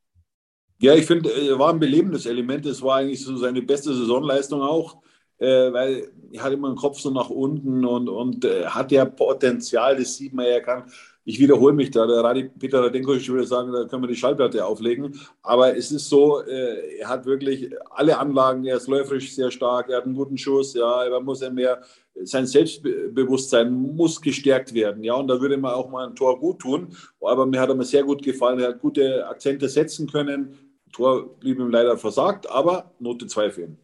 [0.82, 2.66] Ja, ich finde, er war ein belebendes Element.
[2.66, 4.98] Es war eigentlich so seine beste Saisonleistung auch,
[5.38, 9.06] äh, weil er hat immer den Kopf so nach unten und, und äh, hat ja
[9.06, 10.86] Potenzial, das sieht man ja, kann
[11.24, 14.66] ich wiederhole mich da, der Radi Peter Radenkovic würde sagen, da können wir die Schallplatte
[14.66, 15.20] auflegen.
[15.44, 19.90] Aber es ist so, äh, er hat wirklich alle Anlagen, er ist läuferisch sehr stark,
[19.90, 21.82] er hat einen guten Schuss, ja, er muss ja mehr,
[22.24, 26.60] sein Selbstbewusstsein muss gestärkt werden, ja, und da würde man auch mal ein Tor gut
[26.60, 26.88] tun.
[27.22, 30.71] Aber mir hat er mir sehr gut gefallen, er hat gute Akzente setzen können.
[30.92, 33.78] Tor blieb ihm leider versagt, aber Note 2 für ihn.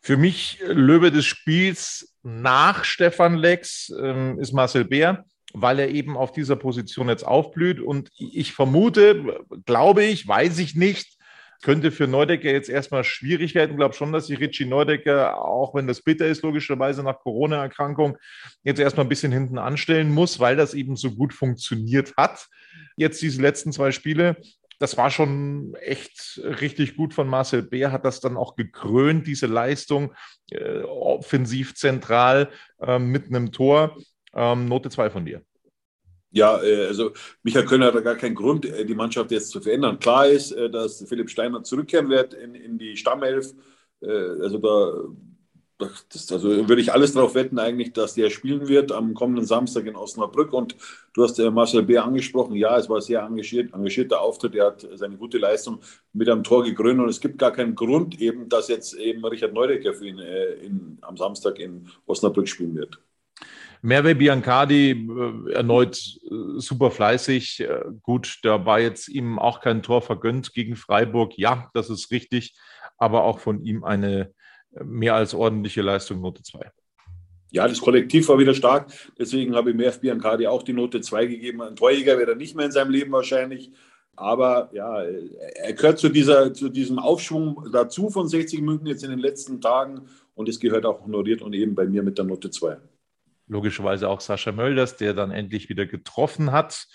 [0.00, 6.16] Für mich Löwe des Spiels nach Stefan Lex ähm, ist Marcel Bär weil er eben
[6.16, 7.80] auf dieser Position jetzt aufblüht.
[7.80, 11.16] Und ich vermute, glaube ich, weiß ich nicht,
[11.62, 13.72] könnte für Neudecker jetzt erstmal Schwierigkeiten.
[13.72, 18.16] Ich glaube schon, dass sich Richie Neudecker, auch wenn das bitter ist, logischerweise nach Corona-Erkrankung,
[18.62, 22.46] jetzt erstmal ein bisschen hinten anstellen muss, weil das eben so gut funktioniert hat.
[22.96, 24.36] Jetzt diese letzten zwei Spiele.
[24.78, 29.46] Das war schon echt richtig gut von Marcel Bär, hat das dann auch gekrönt, diese
[29.46, 30.14] Leistung,
[30.50, 33.96] äh, offensiv zentral äh, mit einem Tor.
[34.34, 35.42] Ähm, Note 2 von dir.
[36.30, 37.12] Ja, äh, also
[37.42, 39.98] Michael Kölner hat da gar keinen Grund, äh, die Mannschaft jetzt zu verändern.
[39.98, 43.52] Klar ist, äh, dass Philipp Steiner zurückkehren wird in, in die Stammelf.
[44.00, 45.08] Also da
[45.78, 49.86] das, also würde ich alles darauf wetten, eigentlich, dass der spielen wird am kommenden Samstag
[49.86, 50.52] in Osnabrück.
[50.52, 50.76] Und
[51.14, 52.54] du hast Marcel Bär angesprochen.
[52.56, 54.54] Ja, es war sehr engagiert, engagierter Auftritt.
[54.54, 55.78] Er hat seine gute Leistung
[56.12, 57.00] mit einem Tor gekrönt.
[57.00, 60.98] Und es gibt gar keinen Grund, eben, dass jetzt eben Richard Neudecker für ihn in,
[61.00, 62.98] am Samstag in Osnabrück spielen wird.
[63.80, 67.60] Merve Biancardi äh, erneut äh, super fleißig.
[67.60, 71.38] Äh, gut, da war jetzt ihm auch kein Tor vergönnt gegen Freiburg.
[71.38, 72.56] Ja, das ist richtig,
[72.96, 74.34] aber auch von ihm eine
[74.84, 76.70] mehr als ordentliche Leistung, Note 2.
[77.50, 78.92] Ja, das Kollektiv war wieder stark.
[79.18, 81.62] Deswegen habe ich Merv Biancardi auch die Note 2 gegeben.
[81.62, 83.72] Ein Torjäger wäre er nicht mehr in seinem Leben wahrscheinlich.
[84.16, 89.10] Aber ja, er gehört zu, dieser, zu diesem Aufschwung dazu von 60 München jetzt in
[89.10, 90.08] den letzten Tagen.
[90.34, 92.76] Und es gehört auch honoriert und eben bei mir mit der Note 2
[93.48, 96.86] logischerweise auch Sascha Mölders, der dann endlich wieder getroffen hat.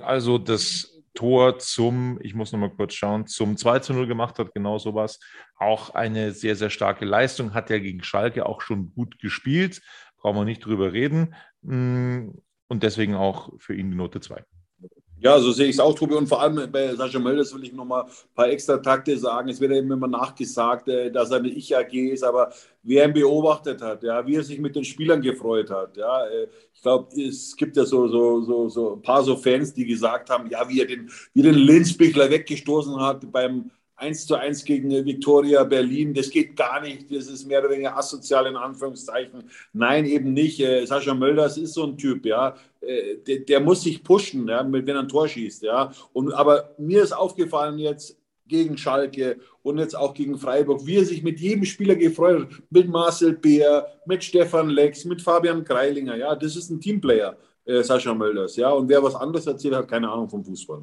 [0.00, 4.52] Also das Tor zum, ich muss nochmal kurz schauen, zum 2 zu 0 gemacht hat,
[4.52, 5.20] genau sowas.
[5.56, 9.80] Auch eine sehr, sehr starke Leistung, hat ja gegen Schalke auch schon gut gespielt,
[10.18, 11.34] brauchen wir nicht drüber reden.
[11.62, 12.42] Und
[12.82, 14.44] deswegen auch für ihn die Note 2.
[15.24, 16.14] Ja, so sehe ich es auch, Tobi.
[16.16, 19.48] Und vor allem bei Sascha Mölders will ich noch mal ein paar extra Takte sagen.
[19.48, 23.80] Es wird eben immer nachgesagt, äh, dass er eine Ich-AG ist, aber wer ihn beobachtet
[23.80, 25.96] hat, ja, wie er sich mit den Spielern gefreut hat.
[25.96, 29.72] Ja, äh, ich glaube, es gibt ja so, so, so, so ein paar so Fans,
[29.72, 34.34] die gesagt haben, ja, wie er den, wie den Linzbichler weggestoßen hat beim 1 zu
[34.34, 38.56] 1 gegen Viktoria Berlin, das geht gar nicht, das ist mehr oder weniger asozial in
[38.56, 39.44] Anführungszeichen.
[39.72, 40.60] Nein, eben nicht.
[40.60, 42.56] Äh, Sascha Mölders ist so ein Typ, ja.
[42.80, 45.92] Äh, der, der, muss sich pushen, ja, wenn er ein Tor schießt, ja.
[46.12, 51.04] Und, aber mir ist aufgefallen jetzt gegen Schalke und jetzt auch gegen Freiburg, wie er
[51.04, 56.16] sich mit jedem Spieler gefreut hat, mit Marcel Beer, mit Stefan Lex, mit Fabian Greilinger,
[56.16, 56.34] ja.
[56.34, 58.70] Das ist ein Teamplayer, äh, Sascha Mölders, ja.
[58.70, 60.82] Und wer was anderes erzählt, hat keine Ahnung vom Fußball.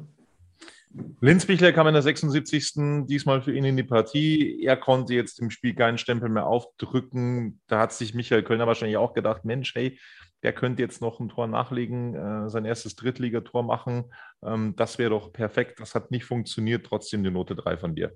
[1.20, 3.06] Linzbichler kam in der 76.
[3.06, 4.62] diesmal für ihn in die Partie.
[4.62, 7.60] Er konnte jetzt im Spiel keinen Stempel mehr aufdrücken.
[7.66, 9.98] Da hat sich Michael Kölner wahrscheinlich auch gedacht, Mensch, hey,
[10.42, 14.12] der könnte jetzt noch ein Tor nachlegen, äh, sein erstes Drittligator machen.
[14.44, 15.80] Ähm, das wäre doch perfekt.
[15.80, 16.84] Das hat nicht funktioniert.
[16.84, 18.12] Trotzdem die Note 3 von dir.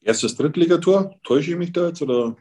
[0.00, 1.16] Erstes Drittligator?
[1.24, 2.00] Täusche ich mich da jetzt?
[2.00, 2.36] Oder?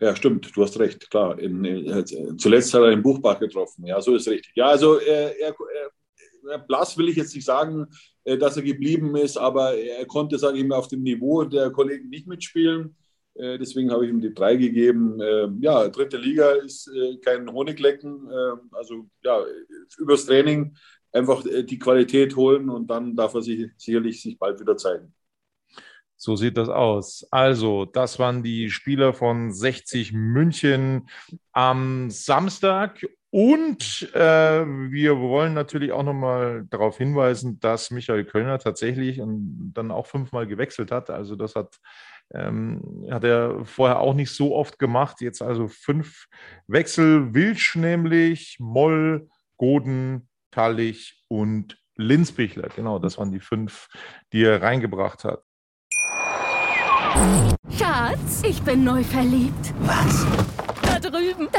[0.00, 1.36] Ja, stimmt, du hast recht, klar.
[1.40, 3.84] In, in, zuletzt hat er den Buchbach getroffen.
[3.84, 4.52] Ja, so ist richtig.
[4.54, 5.54] Ja, also er, er,
[6.66, 7.86] blass will ich jetzt nicht sagen,
[8.24, 11.70] äh, dass er geblieben ist, aber er konnte, sage ich mal, auf dem Niveau der
[11.70, 12.96] Kollegen nicht mitspielen.
[13.34, 15.20] Äh, deswegen habe ich ihm die drei gegeben.
[15.20, 18.28] Ähm, ja, dritte Liga ist äh, kein Honiglecken.
[18.30, 19.44] Ähm, also ja,
[19.98, 20.76] übers Training
[21.12, 25.14] einfach die Qualität holen und dann darf er sich sicherlich sich bald wieder zeigen.
[26.20, 27.26] So sieht das aus.
[27.30, 31.08] Also, das waren die Spieler von 60 München
[31.52, 39.20] am Samstag Und äh, wir wollen natürlich auch nochmal darauf hinweisen, dass Michael Kölner tatsächlich
[39.20, 41.10] und dann auch fünfmal gewechselt hat.
[41.10, 41.78] Also das hat,
[42.32, 45.20] ähm, hat er vorher auch nicht so oft gemacht.
[45.20, 46.26] Jetzt also fünf
[46.68, 47.34] Wechsel.
[47.34, 52.68] Wilsch nämlich, Moll, Goden, Tallich und Linzbichler.
[52.74, 53.88] Genau, das waren die fünf,
[54.32, 55.42] die er reingebracht hat.
[57.76, 59.74] Schatz, ich bin neu verliebt.
[59.80, 60.26] Was?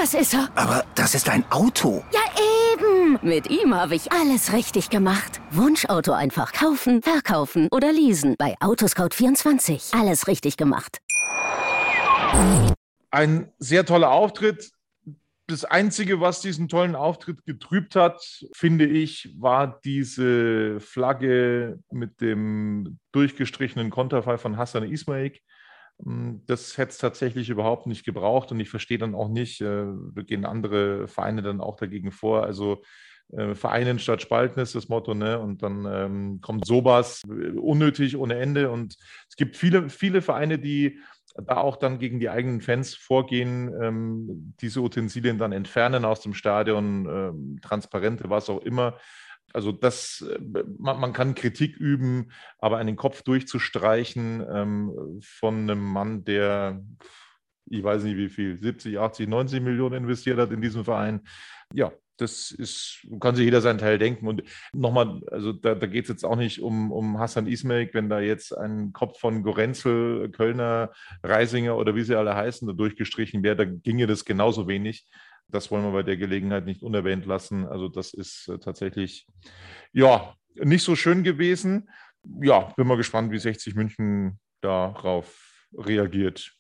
[0.01, 0.49] Das ist er.
[0.55, 2.05] Aber das ist ein Auto.
[2.13, 2.21] Ja,
[2.73, 3.19] eben.
[3.21, 5.41] Mit ihm habe ich alles richtig gemacht.
[5.51, 8.35] Wunschauto einfach kaufen, verkaufen oder leasen.
[8.38, 9.99] Bei Autoscout24.
[9.99, 10.99] Alles richtig gemacht.
[13.12, 14.71] Ein sehr toller Auftritt.
[15.47, 18.21] Das Einzige, was diesen tollen Auftritt getrübt hat,
[18.53, 25.33] finde ich, war diese Flagge mit dem durchgestrichenen Konterfei von Hassan Ismail.
[26.01, 29.85] Das hätte es tatsächlich überhaupt nicht gebraucht und ich verstehe dann auch nicht, äh,
[30.25, 32.43] gehen andere Vereine dann auch dagegen vor.
[32.43, 32.83] Also
[33.33, 35.39] äh, Vereinen statt Spalten ist das Motto, ne?
[35.39, 38.71] Und dann ähm, kommt sowas äh, unnötig ohne Ende.
[38.71, 38.95] Und
[39.29, 40.99] es gibt viele, viele Vereine, die
[41.45, 46.33] da auch dann gegen die eigenen Fans vorgehen, ähm, diese Utensilien dann entfernen aus dem
[46.33, 48.97] Stadion, ähm, Transparente, was auch immer.
[49.53, 50.39] Also das, äh,
[50.77, 56.83] man, man, kann Kritik üben, aber einen Kopf durchzustreichen ähm, von einem Mann, der,
[57.69, 61.21] ich weiß nicht wie viel, 70, 80, 90 Millionen investiert hat in diesen Verein,
[61.73, 64.27] ja, das ist, kann sich jeder seinen Teil denken.
[64.27, 68.09] Und nochmal, also da, da geht es jetzt auch nicht um, um Hassan Ismail, wenn
[68.09, 70.91] da jetzt ein Kopf von Gorenzel, Kölner,
[71.23, 75.07] Reisinger oder wie sie alle heißen, da durchgestrichen wäre, da ginge das genauso wenig.
[75.51, 77.65] Das wollen wir bei der Gelegenheit nicht unerwähnt lassen.
[77.65, 79.27] Also das ist äh, tatsächlich,
[79.91, 81.89] ja, nicht so schön gewesen.
[82.41, 86.53] Ja, bin mal gespannt, wie 60 München darauf reagiert.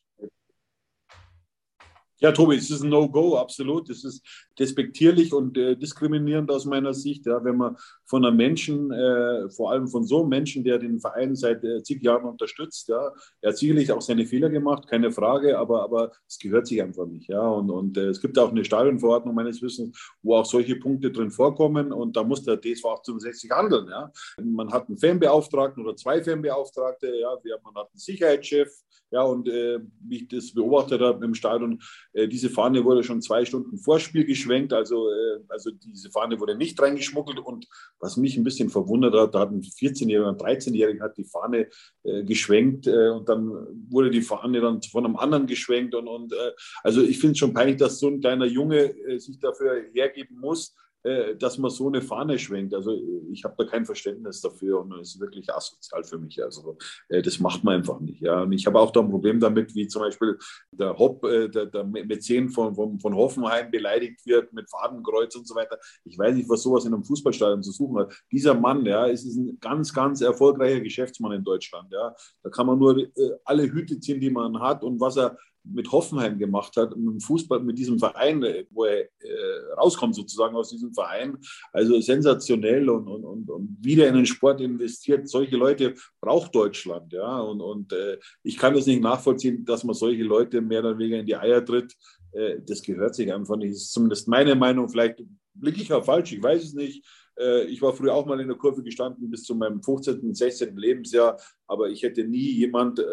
[2.21, 3.89] Ja, Tobi, es ist ein No-Go, absolut.
[3.89, 4.21] Es ist
[4.59, 9.71] despektierlich und äh, diskriminierend aus meiner Sicht, ja, wenn man von einem Menschen, äh, vor
[9.71, 13.51] allem von so einem Menschen, der den Verein seit äh, zig Jahren unterstützt, ja, er
[13.51, 17.29] hat sicherlich auch seine Fehler gemacht, keine Frage, aber, aber es gehört sich einfach nicht,
[17.29, 17.47] ja.
[17.47, 21.31] Und, und äh, es gibt auch eine Stadionverordnung meines Wissens, wo auch solche Punkte drin
[21.31, 24.11] vorkommen und da muss der DSV 1860 handeln, ja.
[24.43, 27.29] Man hat einen Fanbeauftragten oder zwei Fanbeauftragte, ja,
[27.63, 28.69] man hat einen Sicherheitschef,
[29.11, 31.81] ja, und äh, wie ich das beobachtet habe im Stadion,
[32.13, 36.55] diese Fahne wurde schon zwei Stunden vor Spiel geschwenkt, also, äh, also diese Fahne wurde
[36.55, 37.39] nicht reingeschmuggelt.
[37.39, 37.67] Und
[37.99, 41.67] was mich ein bisschen verwundert hat, da hat ein 14-Jähriger, ein 13-Jähriger hat die Fahne
[42.03, 43.51] äh, geschwenkt äh, und dann
[43.89, 45.93] wurde die Fahne dann von einem anderen geschwenkt.
[45.93, 46.51] Und, und äh,
[46.83, 50.69] also ich finde es schon peinlich, dass so ein kleiner Junge sich dafür hergeben muss,
[50.69, 52.73] äh, dass man so eine Fahne schwenkt.
[52.73, 52.93] Also
[53.31, 56.43] ich habe da kein Verständnis dafür und es ist wirklich asozial für mich.
[56.43, 58.21] Also äh, das macht man einfach nicht.
[58.21, 58.43] Ja.
[58.43, 60.37] Und ich habe auch da ein Problem damit, wie zum Beispiel
[60.71, 65.47] der Hopp, äh, der, der Mäzen von, von, von Hoffenheim beleidigt wird mit Fadenkreuz und
[65.47, 65.77] so weiter.
[66.03, 68.13] Ich weiß nicht, was sowas in einem Fußballstadion zu suchen hat.
[68.31, 71.91] Dieser Mann, ja, ist ein ganz, ganz erfolgreicher Geschäftsmann in Deutschland.
[71.91, 72.13] Ja.
[72.43, 73.07] Da kann man nur
[73.45, 77.19] alle Hüte ziehen, die man hat und was er mit Hoffenheim gemacht hat, mit dem
[77.19, 81.37] Fußball, mit diesem Verein, wo er äh, rauskommt sozusagen aus diesem Verein.
[81.71, 85.27] Also sensationell und, und, und, und, wieder in den Sport investiert.
[85.27, 87.13] Solche Leute braucht Deutschland.
[87.13, 87.39] Ja?
[87.39, 91.19] Und, und äh, ich kann das nicht nachvollziehen, dass man solche Leute mehr oder weniger
[91.19, 91.95] in die Eier tritt.
[92.31, 93.73] Äh, das gehört sich einfach nicht.
[93.73, 94.89] Das ist zumindest meine Meinung.
[94.89, 97.05] Vielleicht blicke ich auch falsch, ich weiß es nicht.
[97.39, 100.75] Äh, ich war früher auch mal in der Kurve gestanden bis zu meinem 15., 16.
[100.75, 103.03] Lebensjahr, aber ich hätte nie jemand äh,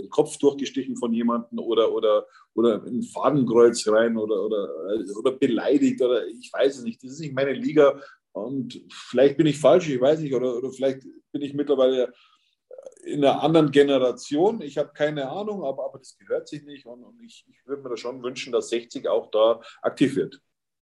[0.00, 4.68] den Kopf durchgestichen von jemandem oder, oder, oder ein Fadenkreuz rein oder, oder,
[5.18, 7.02] oder beleidigt oder ich weiß es nicht.
[7.02, 8.00] Das ist nicht meine Liga
[8.32, 12.12] und vielleicht bin ich falsch, ich weiß nicht, oder, oder vielleicht bin ich mittlerweile
[13.04, 14.60] in einer anderen Generation.
[14.60, 17.82] Ich habe keine Ahnung, aber, aber das gehört sich nicht und, und ich, ich würde
[17.82, 20.40] mir da schon wünschen, dass 60 auch da aktiv wird.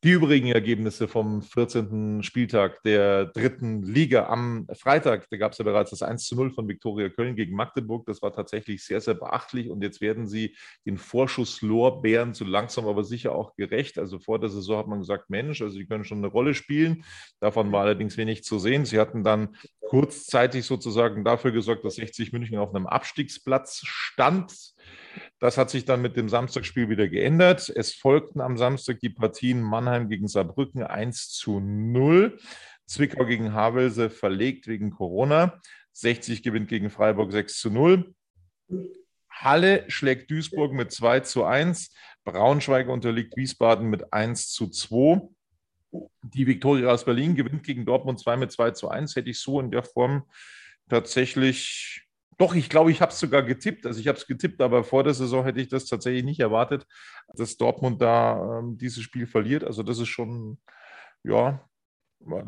[0.03, 2.23] Die übrigen Ergebnisse vom 14.
[2.23, 6.51] Spieltag der dritten Liga am Freitag, da gab es ja bereits das 1 zu 0
[6.51, 8.05] von Viktoria Köln gegen Magdeburg.
[8.05, 9.69] Das war tatsächlich sehr, sehr beachtlich.
[9.69, 13.97] Und jetzt werden sie den Vorschusslorbeeren so langsam aber sicher auch gerecht.
[13.97, 17.05] Also vor der Saison hat man gesagt, Mensch, also sie können schon eine Rolle spielen.
[17.39, 18.83] Davon war allerdings wenig zu sehen.
[18.83, 24.51] Sie hatten dann kurzzeitig sozusagen dafür gesorgt, dass 60 München auf einem Abstiegsplatz stand.
[25.43, 27.67] Das hat sich dann mit dem Samstagspiel wieder geändert.
[27.67, 32.39] Es folgten am Samstag die Partien Mannheim gegen Saarbrücken 1 zu 0.
[32.85, 35.59] Zwickau gegen Havelse verlegt wegen Corona.
[35.91, 38.15] 60 gewinnt gegen Freiburg 6 zu 0.
[39.29, 41.93] Halle schlägt Duisburg mit 2 zu 1.
[42.23, 45.27] Braunschweig unterliegt Wiesbaden mit 1 zu 2.
[46.21, 49.17] Die Viktoria aus Berlin gewinnt gegen Dortmund 2 mit 2 zu 1.
[49.17, 50.23] Hätte ich so in der Form
[50.87, 52.07] tatsächlich
[52.43, 53.85] Doch, ich glaube, ich habe es sogar getippt.
[53.85, 56.85] Also ich habe es getippt, aber vor der Saison hätte ich das tatsächlich nicht erwartet,
[57.35, 59.63] dass Dortmund da ähm, dieses Spiel verliert.
[59.63, 60.57] Also das ist schon,
[61.23, 61.65] ja,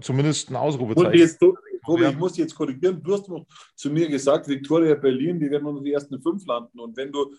[0.01, 1.17] zumindest ein Ausrufezeichen.
[1.17, 3.01] Jetzt, Tobi, ich muss jetzt korrigieren.
[3.01, 3.31] Du hast
[3.75, 6.77] zu mir gesagt, Viktoria Berlin, die werden unter die ersten fünf landen.
[6.77, 7.33] Und wenn du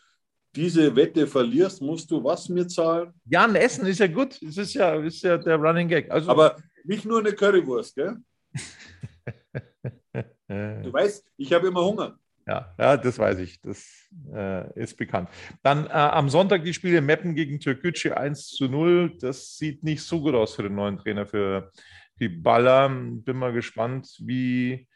[0.55, 3.13] diese Wette verlierst, musst du was mir zahlen?
[3.27, 4.41] Ja, ein Essen ist ja gut.
[4.41, 6.11] Es ist ja, ist ja der Running Gag.
[6.11, 8.17] Also, Aber nicht nur eine Currywurst, gell?
[10.49, 12.19] du weißt, ich habe immer Hunger.
[12.47, 13.61] Ja, ja, das weiß ich.
[13.61, 15.29] Das äh, ist bekannt.
[15.63, 19.19] Dann äh, am Sonntag die Spiele Meppen gegen Türkgücü 1 zu 0.
[19.21, 21.73] Das sieht nicht so gut aus für den neuen Trainer, für
[22.21, 22.89] die Baller.
[22.89, 24.87] Bin mal gespannt, wie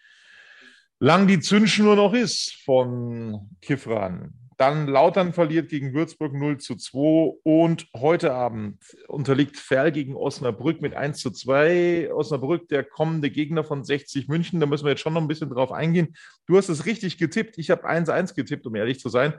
[1.01, 4.33] lang die Zündschnur noch ist von Kifran.
[4.61, 10.83] Dann Lautern verliert gegen Würzburg 0 zu 2 und heute Abend unterliegt Ferl gegen Osnabrück
[10.83, 12.13] mit 1 zu 2.
[12.13, 15.49] Osnabrück, der kommende Gegner von 60 München, da müssen wir jetzt schon noch ein bisschen
[15.49, 16.15] drauf eingehen.
[16.45, 19.33] Du hast es richtig getippt, ich habe 1-1 getippt, um ehrlich zu sein.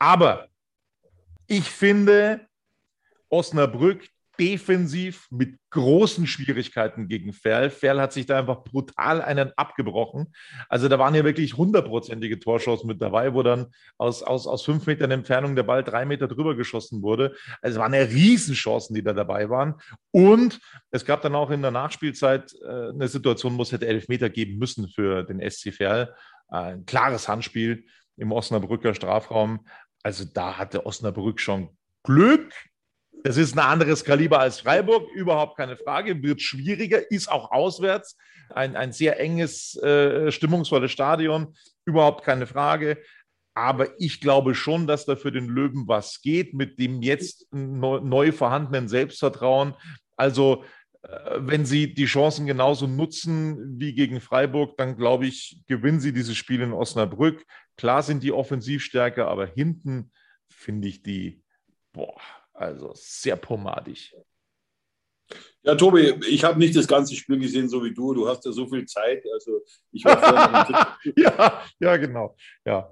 [0.00, 0.48] Aber
[1.46, 2.40] ich finde,
[3.28, 7.70] Osnabrück defensiv mit großen Schwierigkeiten gegen Ferl.
[7.70, 10.32] Ferl hat sich da einfach brutal einen abgebrochen.
[10.68, 13.66] Also da waren ja wirklich hundertprozentige Torschancen mit dabei, wo dann
[13.98, 17.34] aus, aus, aus fünf Metern Entfernung der Ball drei Meter drüber geschossen wurde.
[17.60, 19.74] Also es waren ja Riesenchancen, die da dabei waren.
[20.10, 24.08] Und es gab dann auch in der Nachspielzeit äh, eine Situation, wo es hätte elf
[24.08, 26.14] Meter geben müssen für den SC Ferl.
[26.48, 27.84] Ein klares Handspiel
[28.16, 29.66] im Osnabrücker Strafraum.
[30.02, 31.70] Also da hatte Osnabrück schon
[32.04, 32.52] Glück
[33.26, 38.18] es ist ein anderes Kaliber als Freiburg, überhaupt keine Frage, wird schwieriger, ist auch auswärts.
[38.50, 41.56] Ein, ein sehr enges, äh, stimmungsvolles Stadion,
[41.86, 42.98] überhaupt keine Frage.
[43.54, 48.00] Aber ich glaube schon, dass da für den Löwen was geht mit dem jetzt neu,
[48.00, 49.72] neu vorhandenen Selbstvertrauen.
[50.16, 50.64] Also,
[51.02, 51.08] äh,
[51.38, 56.36] wenn sie die Chancen genauso nutzen wie gegen Freiburg, dann glaube ich, gewinnen sie dieses
[56.36, 57.42] Spiel in Osnabrück.
[57.78, 60.12] Klar sind die offensiv stärker, aber hinten
[60.50, 61.42] finde ich die,
[61.94, 62.20] boah,
[62.54, 64.14] also sehr pomadig.
[65.62, 68.12] Ja, Tobi, ich habe nicht das ganze Spiel gesehen, so wie du.
[68.12, 69.24] Du hast ja so viel Zeit.
[69.32, 72.36] Also ich war vorher noch im ja, ja, genau.
[72.64, 72.90] Ja.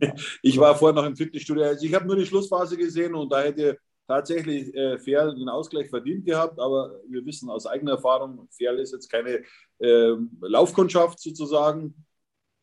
[0.42, 1.64] Ich war vorher noch im Fitnessstudio.
[1.64, 5.88] Also ich habe nur die Schlussphase gesehen und da hätte tatsächlich äh, Ferl den Ausgleich
[5.88, 6.58] verdient gehabt.
[6.58, 9.42] Aber wir wissen aus eigener Erfahrung, Ferl ist jetzt keine
[9.78, 11.94] äh, Laufkundschaft sozusagen.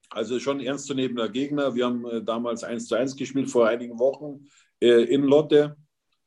[0.09, 1.73] Also schon ernstzunehmender Gegner.
[1.73, 4.45] Wir haben äh, damals 1 zu 1 gespielt vor einigen Wochen
[4.81, 5.77] äh, in Lotte.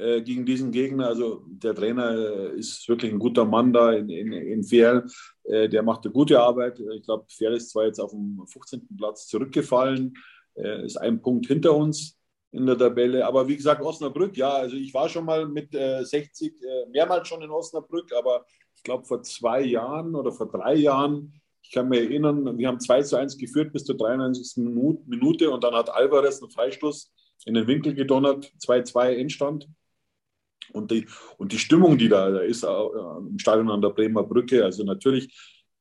[0.02, 1.06] Äh, gegen diesen Gegner.
[1.06, 5.06] Also der Trainer äh, ist wirklich ein guter Mann da in, in, in Ferl.
[5.44, 6.80] Äh, der macht eine gute Arbeit.
[6.96, 8.88] Ich glaube, Ferl ist zwar jetzt auf dem 15.
[8.96, 10.14] Platz zurückgefallen,
[10.84, 12.18] ist ein Punkt hinter uns
[12.50, 13.24] in der Tabelle.
[13.24, 16.54] Aber wie gesagt, Osnabrück, ja, also ich war schon mal mit 60
[16.90, 18.44] mehrmals schon in Osnabrück, aber
[18.76, 22.80] ich glaube vor zwei Jahren oder vor drei Jahren ich kann mich erinnern, wir haben
[22.80, 24.56] 2 zu 1 geführt bis zur 93.
[25.06, 27.10] Minute und dann hat Alvarez einen Freistoß
[27.46, 29.68] in den Winkel gedonnert, 2-2 Endstand.
[30.72, 31.06] Und die,
[31.38, 35.32] und die Stimmung, die da, ist äh, im Stadion an der Bremer Brücke, also natürlich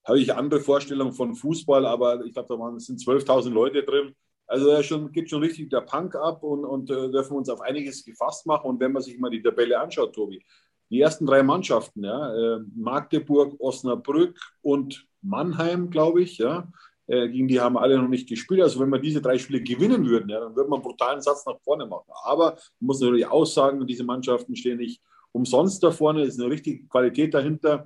[0.06, 4.15] habe ich andere Vorstellungen von Fußball, aber ich glaube, da waren, sind 12.000 Leute drin.
[4.47, 7.62] Also da schon, geht schon richtig der Punk ab und, und äh, dürfen uns auf
[7.62, 8.69] einiges gefasst machen.
[8.69, 10.43] Und wenn man sich mal die Tabelle anschaut, Tobi,
[10.89, 16.67] die ersten drei Mannschaften, ja, äh, Magdeburg, Osnabrück und Mannheim, glaube ich, ja,
[17.12, 18.62] äh, gegen die haben alle noch nicht gespielt.
[18.62, 21.45] Also wenn wir diese drei Spiele gewinnen würden, ja, dann würde man einen brutalen Satz
[21.45, 22.10] nach vorne machen.
[22.24, 25.02] Aber man muss natürlich auch sagen, diese Mannschaften stehen nicht
[25.34, 26.21] umsonst da vorne.
[26.21, 27.86] Es ist eine richtige Qualität dahinter.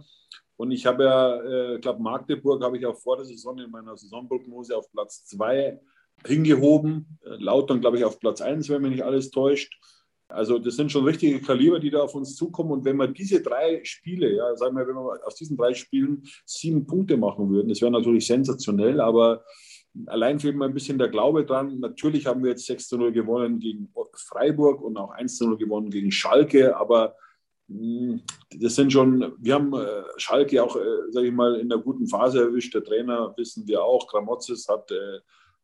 [0.58, 3.72] Und ich habe ja, ich äh, glaube, Magdeburg habe ich auch vor der Saison in
[3.72, 5.80] meiner Saisonprognose auf Platz zwei
[6.24, 7.18] hingehoben.
[7.26, 9.74] Äh, Lautern, glaube ich, auf Platz eins, wenn mich nicht alles täuscht.
[10.28, 12.72] Also das sind schon richtige Kaliber, die da auf uns zukommen.
[12.72, 16.24] Und wenn wir diese drei Spiele, ja, sagen wir, wenn wir aus diesen drei Spielen
[16.46, 19.44] sieben Punkte machen würden, das wäre natürlich sensationell, aber
[20.08, 21.80] allein fehlt mir ein bisschen der Glaube dran.
[21.80, 25.58] Natürlich haben wir jetzt 6 zu 0 gewonnen gegen Freiburg und auch 1 zu 0
[25.58, 27.16] gewonnen gegen Schalke, aber
[27.68, 28.22] hm,
[28.60, 32.08] das sind schon, wir haben äh, Schalke auch, äh, sage ich mal, in einer guten
[32.08, 32.74] Phase erwischt.
[32.74, 35.20] Der Trainer wissen wir auch, Gramozis hat äh,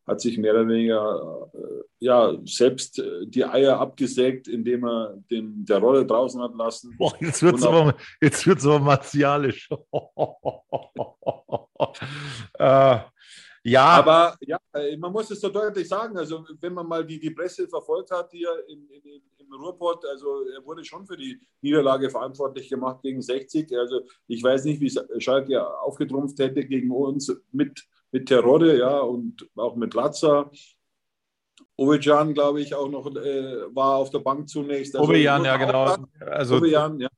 [0.07, 5.63] hat sich mehr oder weniger äh, ja, selbst äh, die Eier abgesägt, indem er den,
[5.65, 6.95] der Rolle draußen hat lassen.
[6.97, 7.95] Boah, jetzt wird es aber,
[8.65, 9.69] aber martialisch.
[12.57, 12.97] äh,
[13.63, 13.85] ja.
[13.85, 17.29] Aber ja, äh, man muss es so deutlich sagen, also wenn man mal die, die
[17.29, 22.09] Presse verfolgt hat hier in, in, im Ruhrpott, also er wurde schon für die Niederlage
[22.09, 23.71] verantwortlich gemacht gegen 60.
[23.77, 29.49] Also ich weiß nicht, wie Schalke aufgetrumpft hätte gegen uns mit mit Terodde, ja, und
[29.55, 30.51] auch mit Latza.
[31.77, 34.95] Ovejan, glaube ich, auch noch äh, war auf der Bank zunächst.
[34.95, 35.95] Also, Ovejan, ja, genau.
[36.19, 37.09] Also, Ovejan, ja.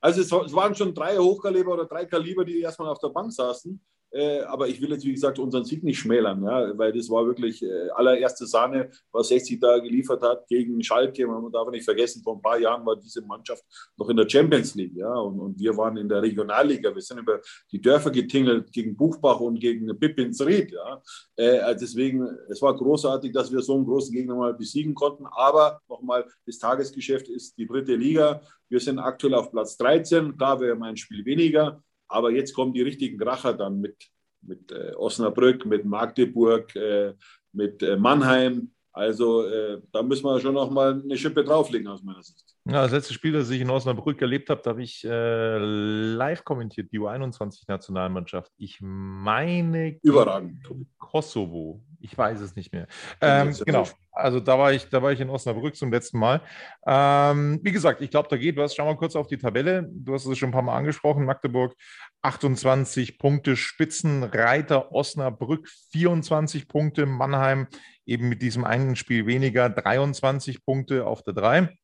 [0.00, 3.32] Also es, es, waren schon drei Hochkaliber oder drei Kaliber, die erstmal auf der Bank
[3.32, 3.82] saßen.
[4.14, 7.26] Äh, aber ich will jetzt, wie gesagt, unseren Sieg nicht schmälern, ja, weil das war
[7.26, 11.26] wirklich äh, allererste Sahne, was 60 da geliefert hat gegen Schalke.
[11.26, 13.64] Man darf nicht vergessen, vor ein paar Jahren war diese Mannschaft
[13.96, 14.94] noch in der Champions League.
[14.94, 16.94] Ja, und, und wir waren in der Regionalliga.
[16.94, 17.40] Wir sind über
[17.72, 20.70] die Dörfer getingelt gegen Buchbach und gegen Pippins-Ried.
[20.70, 21.02] Ja.
[21.34, 25.26] Äh, also deswegen, es war großartig, dass wir so einen großen Gegner mal besiegen konnten.
[25.26, 28.42] Aber nochmal, das Tagesgeschäft ist die dritte Liga.
[28.68, 30.34] Wir sind aktuell auf Platz 13.
[30.38, 31.82] Da wäre mein Spiel weniger.
[32.14, 33.96] Aber jetzt kommen die richtigen Kracher dann mit,
[34.40, 37.14] mit äh, Osnabrück, mit Magdeburg, äh,
[37.52, 38.70] mit äh, Mannheim.
[38.92, 42.53] Also äh, da müssen wir schon noch mal eine Schippe drauflegen aus meiner Sicht.
[42.66, 46.44] Ja, das letzte Spiel, das ich in Osnabrück erlebt habe, da habe ich äh, live
[46.44, 48.50] kommentiert, die U21-Nationalmannschaft.
[48.56, 50.66] Ich meine Überragend.
[50.96, 51.82] Kosovo.
[52.00, 52.86] Ich weiß es nicht mehr.
[53.20, 53.86] Ähm, genau.
[54.12, 56.40] Also da war ich, da war ich in Osnabrück zum letzten Mal.
[56.86, 58.74] Ähm, wie gesagt, ich glaube, da geht was.
[58.74, 59.86] Schau mal kurz auf die Tabelle.
[59.90, 61.26] Du hast es schon ein paar Mal angesprochen.
[61.26, 61.74] Magdeburg
[62.22, 67.66] 28 Punkte, Spitzenreiter Osnabrück 24 Punkte, Mannheim
[68.06, 71.76] eben mit diesem einen Spiel weniger 23 Punkte auf der 3.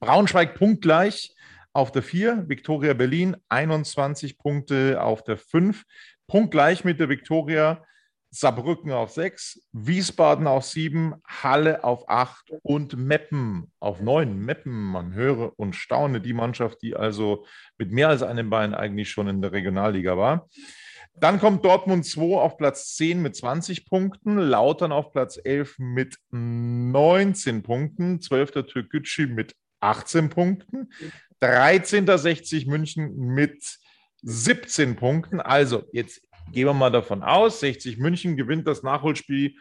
[0.00, 1.34] Braunschweig punktgleich
[1.72, 5.84] auf der 4, Viktoria Berlin 21 Punkte auf der 5,
[6.26, 7.84] punktgleich mit der Viktoria
[8.30, 14.36] Saarbrücken auf 6, Wiesbaden auf 7, Halle auf 8 und Meppen auf 9.
[14.36, 17.46] Meppen, man höre und staune, die Mannschaft, die also
[17.78, 20.48] mit mehr als einem Bein eigentlich schon in der Regionalliga war.
[21.16, 26.18] Dann kommt Dortmund 2 auf Platz 10 mit 20 Punkten, Lautern auf Platz 11 mit
[26.32, 28.66] 19 Punkten, 12.
[28.66, 29.54] Türkgücü mit
[29.84, 30.92] 18 Punkten,
[31.40, 32.06] 13.
[32.06, 33.78] 60 München mit
[34.22, 35.40] 17 Punkten.
[35.40, 36.22] Also jetzt
[36.52, 39.56] gehen wir mal davon aus, 60 München gewinnt das Nachholspiel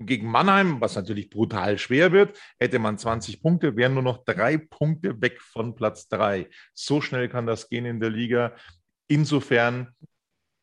[0.00, 2.38] gegen Mannheim, was natürlich brutal schwer wird.
[2.58, 6.48] Hätte man 20 Punkte, wären nur noch drei Punkte weg von Platz 3.
[6.72, 8.54] So schnell kann das gehen in der Liga.
[9.08, 9.94] Insofern,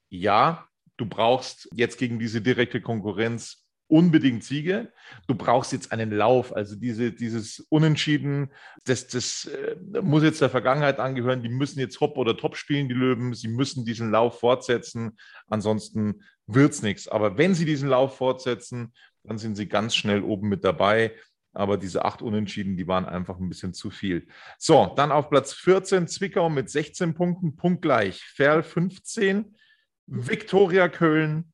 [0.09, 3.60] ja, du brauchst jetzt gegen diese direkte Konkurrenz
[3.91, 4.91] unbedingt Siege.
[5.27, 6.55] Du brauchst jetzt einen Lauf.
[6.55, 8.51] Also diese, dieses Unentschieden,
[8.85, 11.43] das, das äh, muss jetzt der Vergangenheit angehören.
[11.43, 13.33] Die müssen jetzt Hop oder Top spielen, die Löwen.
[13.33, 15.17] Sie müssen diesen Lauf fortsetzen.
[15.47, 17.07] Ansonsten wird es nichts.
[17.09, 21.13] Aber wenn sie diesen Lauf fortsetzen, dann sind sie ganz schnell oben mit dabei.
[21.53, 24.27] Aber diese acht Unentschieden, die waren einfach ein bisschen zu viel.
[24.57, 28.23] So, dann auf Platz 14 Zwickau mit 16 Punkten, punktgleich.
[28.23, 29.53] Ferl 15,
[30.07, 31.51] Viktoria Köln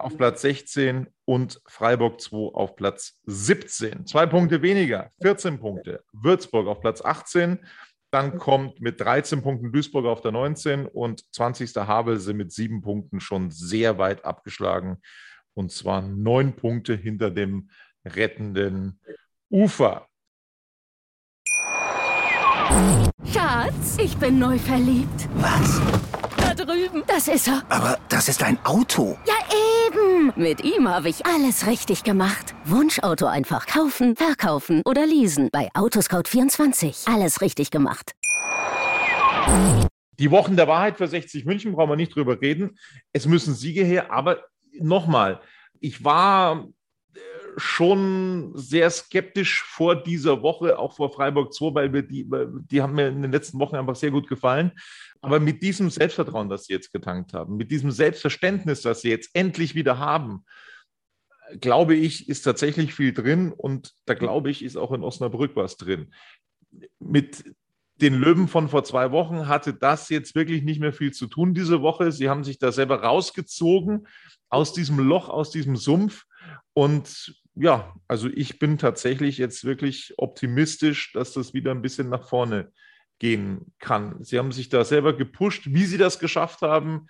[0.00, 4.06] auf Platz 16 und Freiburg 2 auf Platz 17.
[4.06, 6.02] Zwei Punkte weniger, 14 Punkte.
[6.12, 7.58] Würzburg auf Platz 18.
[8.12, 11.76] Dann kommt mit 13 Punkten Duisburg auf der 19 und 20.
[11.76, 15.00] Havelse mit sieben Punkten schon sehr weit abgeschlagen.
[15.54, 17.70] Und zwar neun Punkte hinter dem
[18.04, 19.00] rettenden
[19.48, 20.06] Ufer.
[23.32, 25.28] Schatz, ich bin neu verliebt.
[25.36, 26.09] Was?
[27.20, 27.62] Das ist er.
[27.68, 29.18] Aber das ist ein Auto.
[29.26, 29.34] Ja,
[29.86, 30.32] eben.
[30.36, 32.54] Mit ihm habe ich alles richtig gemacht.
[32.64, 35.50] Wunschauto einfach kaufen, verkaufen oder leasen.
[35.52, 37.14] Bei Autoscout24.
[37.14, 38.12] Alles richtig gemacht.
[40.18, 42.78] Die Wochen der Wahrheit für 60 München brauchen wir nicht drüber reden.
[43.12, 44.38] Es müssen Siege her, aber
[44.80, 45.42] nochmal,
[45.78, 46.68] ich war
[47.56, 52.28] schon sehr skeptisch vor dieser Woche, auch vor Freiburg 2, weil wir die,
[52.70, 54.72] die haben mir in den letzten Wochen einfach sehr gut gefallen.
[55.20, 59.30] Aber mit diesem Selbstvertrauen, das sie jetzt getankt haben, mit diesem Selbstverständnis, das sie jetzt
[59.34, 60.44] endlich wieder haben,
[61.60, 65.76] glaube ich, ist tatsächlich viel drin und da glaube ich, ist auch in Osnabrück was
[65.76, 66.12] drin.
[66.98, 67.44] Mit
[68.00, 71.54] den Löwen von vor zwei Wochen hatte das jetzt wirklich nicht mehr viel zu tun
[71.54, 72.12] diese Woche.
[72.12, 74.06] Sie haben sich da selber rausgezogen
[74.48, 76.24] aus diesem Loch, aus diesem Sumpf.
[76.80, 82.26] Und ja, also ich bin tatsächlich jetzt wirklich optimistisch, dass das wieder ein bisschen nach
[82.26, 82.72] vorne
[83.18, 84.24] gehen kann.
[84.24, 87.08] Sie haben sich da selber gepusht, wie sie das geschafft haben,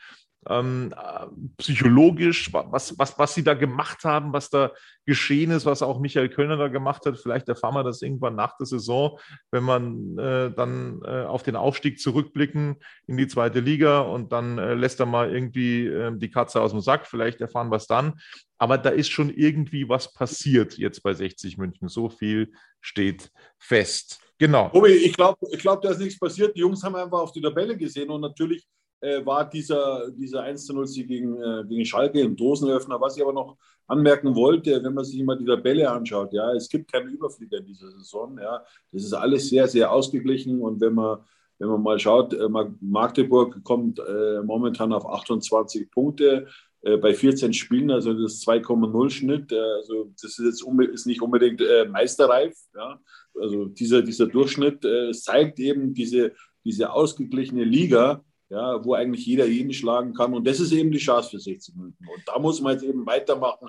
[0.49, 1.27] ähm, äh,
[1.59, 4.73] psychologisch, was, was, was sie da gemacht haben, was da
[5.05, 7.19] geschehen ist, was auch Michael Kölner da gemacht hat.
[7.19, 9.19] Vielleicht erfahren wir das irgendwann nach der Saison,
[9.51, 12.77] wenn man äh, dann äh, auf den Aufstieg zurückblicken
[13.07, 16.71] in die zweite Liga und dann äh, lässt er mal irgendwie ähm, die Katze aus
[16.71, 17.07] dem Sack.
[17.07, 18.19] Vielleicht erfahren wir es dann.
[18.59, 21.89] Aber da ist schon irgendwie was passiert jetzt bei 60 München.
[21.89, 24.21] So viel steht fest.
[24.39, 24.71] Genau.
[24.71, 26.57] Tobi, ich glaube, ich glaub, da ist nichts passiert.
[26.57, 28.67] Die Jungs haben einfach auf die Tabelle gesehen und natürlich
[29.01, 33.01] äh, war dieser, dieser 1-0-Sieg gegen, äh, gegen Schalke im Dosenöffner.
[33.01, 36.69] Was ich aber noch anmerken wollte, wenn man sich mal die Tabelle anschaut, ja, es
[36.69, 38.39] gibt keine Überflieger in dieser Saison.
[38.39, 38.63] Ja.
[38.93, 41.19] Das ist alles sehr, sehr ausgeglichen und wenn man,
[41.59, 42.49] wenn man mal schaut, äh,
[42.81, 46.47] Magdeburg kommt äh, momentan auf 28 Punkte
[46.83, 49.51] äh, bei 14 Spielen, also das 2,0 Schnitt.
[49.51, 52.55] Äh, also das ist jetzt ist nicht unbedingt meisterreif.
[52.75, 53.01] Ja
[53.41, 56.33] also dieser, dieser Durchschnitt zeigt eben diese,
[56.65, 58.25] diese ausgeglichene Liga.
[58.51, 60.35] Ja, wo eigentlich jeder jeden schlagen kann.
[60.35, 62.07] Und das ist eben die Chance für 60 München.
[62.13, 63.69] Und da muss man jetzt eben weitermachen.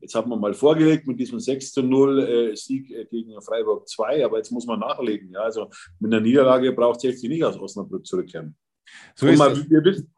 [0.00, 3.86] Jetzt hat man mal vorgelegt mit diesem 6 zu 0 äh, Sieg äh, gegen Freiburg
[3.86, 5.30] 2, aber jetzt muss man nachlegen.
[5.32, 5.40] Ja?
[5.40, 5.68] Also
[6.00, 8.56] mit einer Niederlage braucht 60 nicht aus Osnabrück zurückkehren.
[9.14, 10.12] So ist mal, wir wissen,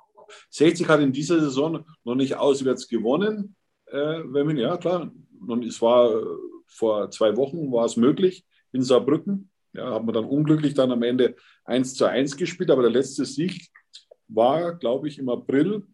[0.51, 3.57] 60 hat in dieser Saison noch nicht auswärts gewonnen.
[3.87, 5.13] Äh, wenn man, ja, klar,
[5.47, 6.25] und es war äh,
[6.67, 9.51] vor zwei Wochen war es möglich in Saarbrücken.
[9.73, 11.35] Ja, haben wir dann unglücklich dann am Ende
[11.65, 13.71] 1 zu 1 gespielt, aber der letzte Sieg
[14.29, 15.87] war, glaube ich, im April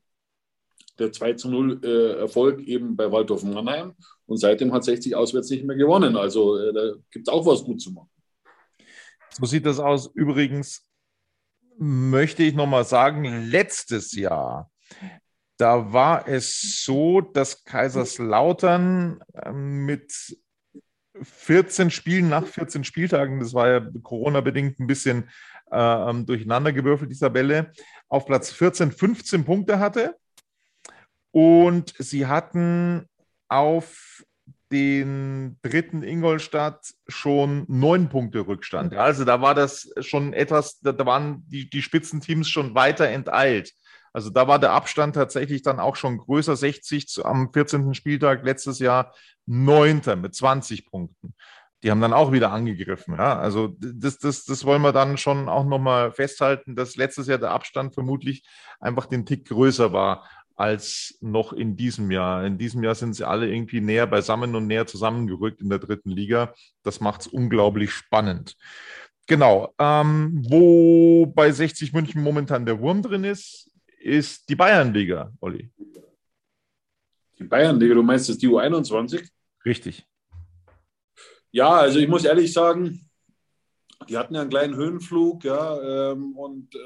[0.98, 3.94] der 2 zu 0 äh, Erfolg eben bei Waldorf Mannheim.
[4.26, 6.16] Und seitdem hat 60 auswärts nicht mehr gewonnen.
[6.16, 8.10] Also äh, da gibt es auch was gut zu machen.
[9.30, 10.10] So sieht das aus.
[10.14, 10.86] Übrigens
[11.78, 14.70] möchte ich nochmal sagen, letztes Jahr,
[15.56, 20.12] da war es so, dass Kaiserslautern ähm, mit
[21.22, 25.30] 14 Spielen nach 14 Spieltagen, das war ja Corona-bedingt ein bisschen
[25.70, 27.72] äh, ähm, durcheinandergewürfelt, die Tabelle,
[28.08, 30.16] auf Platz 14 15 Punkte hatte.
[31.32, 33.06] Und sie hatten
[33.48, 34.24] auf
[34.72, 38.94] den dritten Ingolstadt schon neun Punkte Rückstand.
[38.94, 43.72] Also da war das schon etwas, da waren die, die Spitzenteams schon weiter enteilt.
[44.12, 47.94] Also da war der Abstand tatsächlich dann auch schon größer, 60 am 14.
[47.94, 49.14] Spieltag letztes Jahr
[49.46, 51.34] neunter mit 20 Punkten.
[51.82, 53.14] Die haben dann auch wieder angegriffen.
[53.16, 53.38] Ja?
[53.38, 57.52] Also das, das, das wollen wir dann schon auch nochmal festhalten, dass letztes Jahr der
[57.52, 58.44] Abstand vermutlich
[58.80, 62.44] einfach den Tick größer war als noch in diesem Jahr.
[62.44, 66.10] In diesem Jahr sind sie alle irgendwie näher beisammen und näher zusammengerückt in der dritten
[66.10, 66.52] Liga.
[66.82, 68.56] Das macht es unglaublich spannend.
[69.26, 69.72] Genau.
[69.78, 73.70] Ähm, wo bei 60 München momentan der Wurm drin ist,
[74.00, 75.70] ist die Bayernliga, Olli.
[77.38, 79.26] Die Bayernliga, du meinst das die U21?
[79.64, 80.06] Richtig.
[81.52, 83.00] Ja, also ich muss ehrlich sagen,
[84.08, 86.78] die hatten ja einen kleinen Höhenflug, ja, ähm, und äh,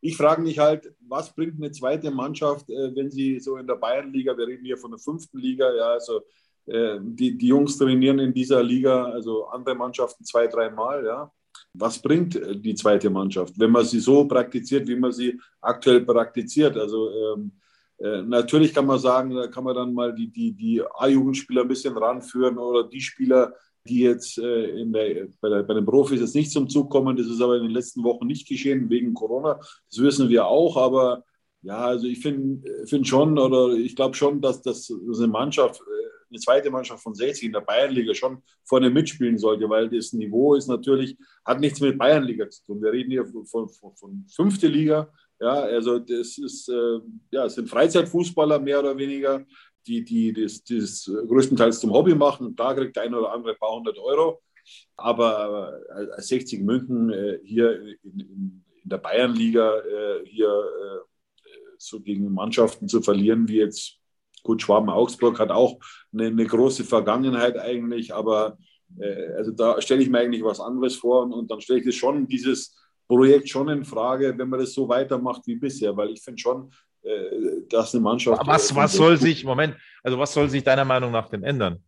[0.00, 3.76] ich frage mich halt, was bringt eine zweite Mannschaft, äh, wenn sie so in der
[3.76, 6.22] Bayernliga, wir reden hier von der fünften Liga, ja, also
[6.66, 11.32] äh, die, die Jungs trainieren in dieser Liga, also andere Mannschaften zwei, dreimal, ja.
[11.74, 16.02] Was bringt äh, die zweite Mannschaft, wenn man sie so praktiziert, wie man sie aktuell
[16.02, 16.76] praktiziert?
[16.76, 17.52] Also ähm,
[17.98, 21.68] äh, natürlich kann man sagen, da kann man dann mal die, die, die A-Jugendspieler ein
[21.68, 23.54] bisschen ranführen oder die Spieler,
[23.86, 27.16] die jetzt äh, der, bei, der, bei, den Profis jetzt nicht zum Zug kommen.
[27.16, 29.58] Das ist aber in den letzten Wochen nicht geschehen wegen Corona.
[29.90, 30.76] Das wissen wir auch.
[30.76, 31.24] Aber
[31.62, 36.30] ja, also ich finde find schon oder ich glaube schon, dass, dass, eine Mannschaft, äh,
[36.30, 40.54] eine zweite Mannschaft von 60 in der Bayernliga schon vorne mitspielen sollte, weil das Niveau
[40.54, 42.82] ist natürlich, hat nichts mit Bayernliga zu tun.
[42.82, 45.08] Wir reden hier von, von, von fünfte Liga.
[45.40, 47.00] Ja, also das ist, äh,
[47.32, 49.44] ja, es sind Freizeitfußballer mehr oder weniger
[49.86, 52.54] die, die das, das größtenteils zum Hobby machen.
[52.56, 54.40] Da kriegt der eine oder andere ein paar hundert Euro.
[54.96, 55.80] Aber
[56.16, 60.98] äh, 60 München äh, hier in, in, in, der Bayernliga äh, hier äh,
[61.78, 63.98] so gegen Mannschaften zu verlieren, wie jetzt
[64.42, 65.78] gut Schwaben-Augsburg hat auch
[66.12, 68.58] eine, eine, große Vergangenheit eigentlich, aber
[68.98, 71.86] äh, also da stelle ich mir eigentlich was anderes vor und, und dann stelle ich
[71.86, 72.76] das schon dieses
[73.08, 76.70] Projekt schon in Frage, wenn man das so weitermacht wie bisher, weil ich finde schon,
[76.70, 76.72] äh,
[77.68, 78.46] dass eine Mannschaft.
[78.46, 81.82] Was, was soll sich, Moment, also was soll sich deiner Meinung nach denn ändern?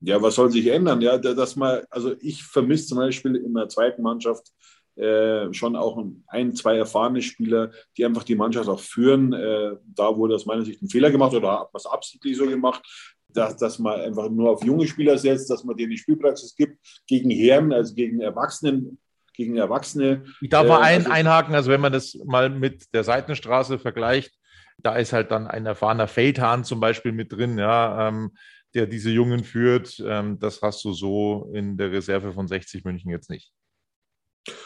[0.00, 1.00] Ja, was soll sich ändern?
[1.00, 4.52] Ja, dass man, also ich vermisse zum Beispiel in der zweiten Mannschaft
[4.98, 9.32] äh, schon auch ein, zwei erfahrene Spieler, die einfach die Mannschaft auch führen.
[9.32, 12.46] Äh, da wurde aus meiner Sicht ein Fehler gemacht oder hat man es absichtlich so
[12.46, 12.82] gemacht,
[13.28, 16.78] dass, dass man einfach nur auf junge Spieler setzt, dass man denen die Spielpraxis gibt
[17.06, 18.98] gegen Herren, also gegen Erwachsenen
[19.38, 20.24] gegen Erwachsene.
[20.40, 24.34] Ich darf mal ein, also, einhaken, also wenn man das mal mit der Seitenstraße vergleicht,
[24.78, 28.36] da ist halt dann ein erfahrener Feldhahn zum Beispiel mit drin, ja, ähm,
[28.74, 30.02] der diese Jungen führt.
[30.04, 33.52] Ähm, das hast du so in der Reserve von 60 München jetzt nicht.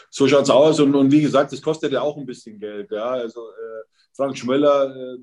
[0.09, 2.91] So schaut es aus und, und, wie gesagt, das kostet ja auch ein bisschen Geld.
[2.91, 3.11] Ja.
[3.11, 3.83] Also äh,
[4.15, 5.17] Frank Schmeller, äh,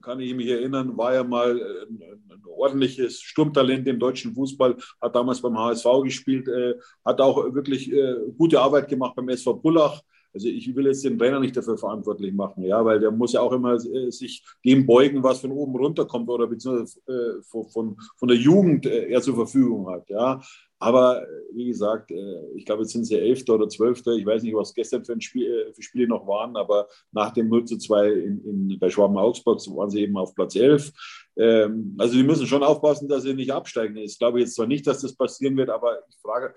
[0.00, 5.14] kann ich mich erinnern, war ja mal ein, ein ordentliches Sturmtalent im deutschen Fußball, hat
[5.14, 6.74] damals beim HSV gespielt, äh,
[7.04, 10.02] hat auch wirklich äh, gute Arbeit gemacht beim SV Pullach.
[10.34, 13.40] Also ich will jetzt den Trainer nicht dafür verantwortlich machen, ja, weil der muss ja
[13.40, 17.96] auch immer äh, sich dem beugen, was von oben runterkommt oder beziehungsweise äh, von, von,
[18.16, 20.40] von der Jugend äh, er zur Verfügung hat, ja.
[20.80, 22.12] Aber wie gesagt,
[22.54, 24.12] ich glaube, jetzt sind sie Elfter oder Zwölfter.
[24.12, 27.64] Ich weiß nicht, was gestern für, Spiel, für Spiele noch waren, aber nach dem 0
[27.64, 30.92] zu 2 in, in, bei Schwaben Augsburg waren sie eben auf Platz 11.
[31.36, 33.96] Ähm, also die müssen schon aufpassen, dass sie nicht absteigen.
[33.96, 36.54] Ich glaube jetzt zwar nicht, dass das passieren wird, aber ich frage,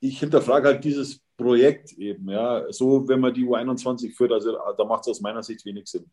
[0.00, 2.30] ich hinterfrage halt dieses Projekt eben.
[2.30, 5.88] Ja, so wenn man die U21 führt, also da macht es aus meiner Sicht wenig
[5.88, 6.10] Sinn.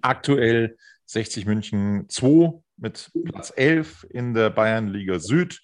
[0.00, 0.76] Aktuell
[1.06, 5.60] 60 München 2 mit Platz 11 in der Bayernliga Süd.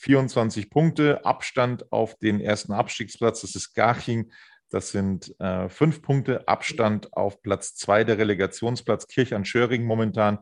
[0.00, 4.30] 24 Punkte, Abstand auf den ersten Abstiegsplatz, das ist Garching
[4.70, 10.38] Das sind äh, fünf Punkte Abstand auf Platz zwei der Relegationsplatz Kirch-an-Schöring momentan.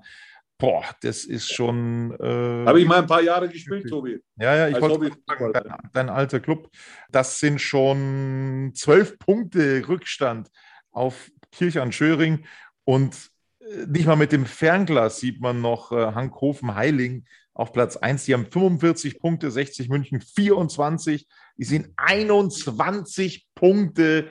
[0.58, 2.12] Boah, das ist schon.
[2.20, 4.20] Äh, Habe ich mal ein paar Jahre gespielt, Tobi.
[4.36, 6.68] Ja, ja, ich wollte sagen, dein, dein alter Club.
[7.10, 10.50] Das sind schon zwölf Punkte Rückstand
[10.90, 12.44] auf Kirch-an-Schöring
[12.84, 13.30] und
[13.60, 17.24] äh, nicht mal mit dem Fernglas sieht man noch äh, Hankhofen-Heiling
[17.58, 18.24] auf Platz 1.
[18.24, 21.26] Die haben 45 Punkte, 60 München 24.
[21.56, 24.30] Die sind 21 Punkte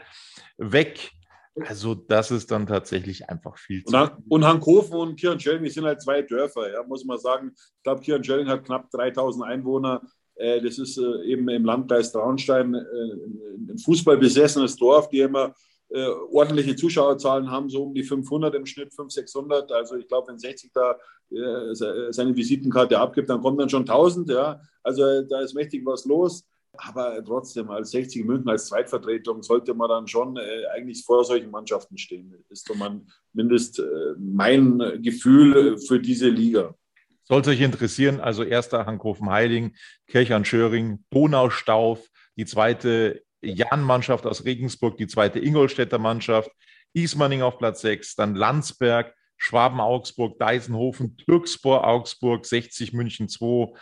[0.57, 1.11] weg.
[1.65, 4.11] Also das ist dann tatsächlich einfach viel zu viel.
[4.29, 7.51] Und Hankhofen und Kirchenschelling sind halt zwei Dörfer, ja, muss man sagen.
[7.53, 10.01] Ich glaube, Kirchenschelling hat knapp 3000 Einwohner.
[10.35, 15.53] Äh, das ist äh, eben im Landkreis Traunstein äh, ein fußballbesessenes Dorf, die immer
[15.89, 19.71] ordentliche Zuschauerzahlen haben, so um die 500 im Schnitt, 500, 600.
[19.71, 20.97] Also ich glaube, wenn 60 da
[22.09, 24.29] seine Visitenkarte abgibt, dann kommen dann schon 1000.
[24.29, 24.61] Ja.
[24.83, 26.45] Also da ist mächtig was los.
[26.77, 31.49] Aber trotzdem, als 60 München, als Zweitvertretung, sollte man dann schon äh, eigentlich vor solchen
[31.49, 32.33] Mannschaften stehen.
[32.49, 33.01] Ist doch mal
[33.33, 33.83] mindest äh,
[34.17, 36.75] mein Gefühl für diese Liga.
[37.23, 39.75] Sollte euch interessieren, also erster Hankhofen-Heiling,
[40.07, 42.07] Kirchern-Schöring, Donaustauf,
[42.37, 46.51] die zweite Jan-Mannschaft aus Regensburg, die zweite Ingolstädter Mannschaft,
[46.93, 53.73] Ismaning auf Platz 6, dann Landsberg, Schwaben-Augsburg, Deisenhofen, Türkspor Augsburg, 60 München 2,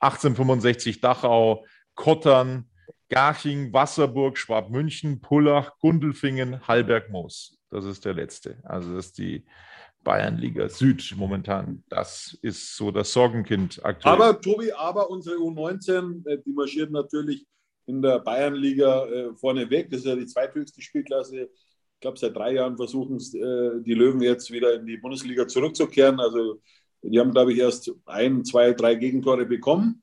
[0.00, 2.70] 1865 Dachau, Kottern,
[3.08, 7.58] Garching, Wasserburg, Schwabmünchen, Pullach, Gundelfingen, Hallberg-Moos.
[7.70, 8.58] Das ist der letzte.
[8.64, 9.44] Also das ist die
[10.02, 11.84] Bayernliga Süd momentan.
[11.88, 14.14] Das ist so das Sorgenkind aktuell.
[14.14, 17.46] Aber Tobi, aber unsere U19, äh, die marschiert natürlich
[17.86, 19.90] in der Bayernliga äh, vorne weg.
[19.90, 21.42] Das ist ja die zweithöchste Spielklasse.
[21.42, 26.20] Ich glaube, seit drei Jahren versuchen äh, die Löwen jetzt wieder in die Bundesliga zurückzukehren.
[26.20, 26.60] Also
[27.02, 30.02] die haben, glaube ich, erst ein, zwei, drei Gegentore bekommen.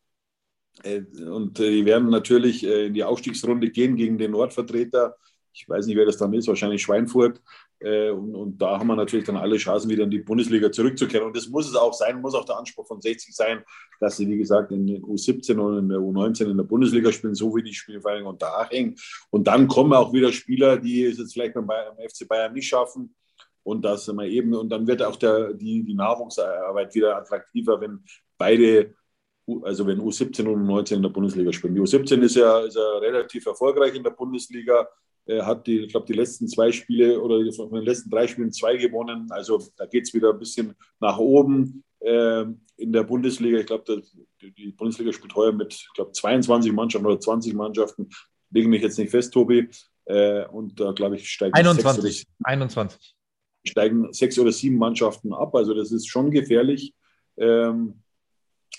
[0.83, 5.15] Äh, und äh, die werden natürlich äh, in die Aufstiegsrunde gehen gegen den Nordvertreter.
[5.53, 7.41] Ich weiß nicht, wer das dann ist, wahrscheinlich Schweinfurt.
[7.83, 11.27] Und, und, da haben wir natürlich dann alle Chancen, wieder in die Bundesliga zurückzukehren.
[11.27, 13.61] Und das muss es auch sein, muss auch der Anspruch von 60 sein,
[13.99, 17.35] dass sie, wie gesagt, in der U17 und in der U19 in der Bundesliga spielen,
[17.35, 18.95] so wie die Spielvereinigung und da hängen.
[19.31, 22.69] Und dann kommen auch wieder Spieler, die es jetzt vielleicht beim, beim FC Bayern nicht
[22.69, 23.13] schaffen.
[23.63, 28.03] Und das immer eben, und dann wird auch der, die, die Nachwuchsarbeit wieder attraktiver, wenn
[28.37, 28.93] beide
[29.63, 31.75] also wenn U17 und U19 in der Bundesliga spielen.
[31.75, 34.87] Die U17 ist ja, ist ja relativ erfolgreich in der Bundesliga,
[35.27, 38.75] hat die, ich glaube, die letzten zwei Spiele oder von den letzten drei Spielen zwei
[38.77, 39.27] gewonnen.
[39.29, 42.45] Also da geht es wieder ein bisschen nach oben äh,
[42.77, 43.59] in der Bundesliga.
[43.59, 44.01] Ich glaube,
[44.41, 48.09] die Bundesliga spielt heuer mit, ich glaube, 22 Mannschaften oder 20 Mannschaften.
[48.51, 49.69] Legen mich jetzt nicht fest, Tobi.
[50.05, 52.03] Äh, und da, glaube ich, steigen 21.
[52.03, 53.15] Sechs oder, 21.
[53.65, 55.55] steigen sechs oder sieben Mannschaften ab.
[55.55, 56.93] Also das ist schon gefährlich.
[57.37, 58.01] Ähm,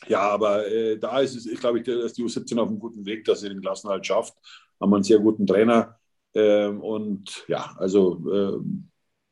[0.07, 3.07] ja, aber äh, da ist es, ich glaube, ich, dass die U17 auf einem guten
[3.07, 4.35] Weg, dass sie den Klassenhalt schafft.
[4.81, 5.99] Haben einen sehr guten Trainer.
[6.35, 8.89] Ähm, und ja, also ähm,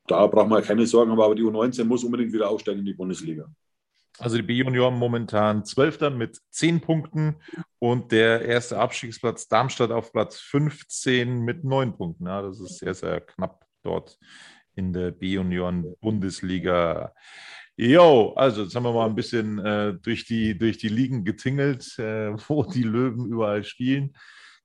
[0.06, 3.46] da braucht man keine Sorgen, aber die U19 muss unbedingt wieder aufsteigen in die Bundesliga.
[4.18, 7.36] Also die B-Junioren momentan Zwölfter mit zehn Punkten
[7.78, 12.26] und der erste Abstiegsplatz Darmstadt auf Platz 15 mit neun Punkten.
[12.26, 14.18] Ja, das ist sehr, sehr knapp dort
[14.74, 17.14] in der B-Junioren-Bundesliga.
[17.76, 21.98] Jo, also jetzt haben wir mal ein bisschen äh, durch, die, durch die Ligen getingelt,
[21.98, 24.14] äh, wo die Löwen überall spielen.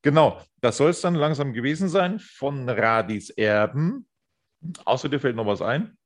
[0.08, 4.08] Genau, das soll es dann langsam gewesen sein von Radis Erben.
[4.86, 5.97] Außer dir fällt noch was ein?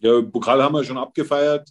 [0.00, 1.66] Ja, Pokal haben wir schon abgefeiert.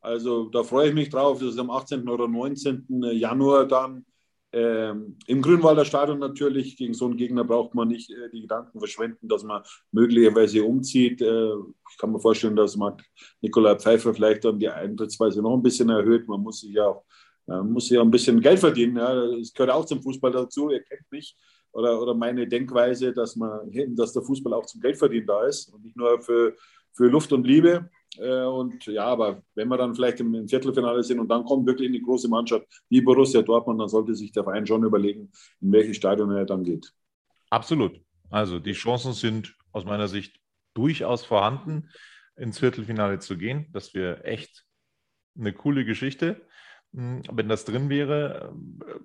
[0.00, 1.40] Also da freue ich mich drauf.
[1.40, 2.08] Das ist am 18.
[2.08, 2.86] oder 19.
[3.10, 4.06] Januar dann.
[4.52, 8.78] Ähm, Im Grünwalder Stadion natürlich, gegen so einen Gegner braucht man nicht äh, die Gedanken
[8.78, 11.20] verschwenden, dass man möglicherweise umzieht.
[11.20, 11.54] Äh,
[11.90, 13.02] ich kann mir vorstellen, dass Marc
[13.40, 16.28] Nikolai Pfeiffer vielleicht dann die Eintrittsweise noch ein bisschen erhöht.
[16.28, 17.04] Man muss sich ja auch
[17.46, 18.96] muss ja ein bisschen Geld verdienen.
[18.96, 19.14] Ja.
[19.38, 20.70] Das gehört auch zum Fußball dazu.
[20.70, 21.36] Ihr kennt mich
[21.74, 25.84] oder, oder meine Denkweise, dass, man, dass der Fußball auch zum Geldverdienen da ist und
[25.84, 26.54] nicht nur für,
[26.92, 27.90] für Luft und Liebe.
[28.16, 31.88] Äh, und ja, aber wenn wir dann vielleicht im, Viertelfinale sind und dann kommt wirklich
[31.88, 35.96] eine große Mannschaft wie Borussia Dortmund, dann sollte sich der Verein schon überlegen, in welches
[35.96, 36.92] Stadion er dann geht.
[37.50, 38.00] Absolut.
[38.30, 40.40] Also die Chancen sind aus meiner Sicht
[40.74, 41.90] durchaus vorhanden,
[42.36, 43.66] ins Viertelfinale zu gehen.
[43.72, 44.64] Das wäre echt
[45.36, 46.46] eine coole Geschichte.
[46.94, 48.54] Hm, wenn das drin wäre,
[48.86, 49.00] äh,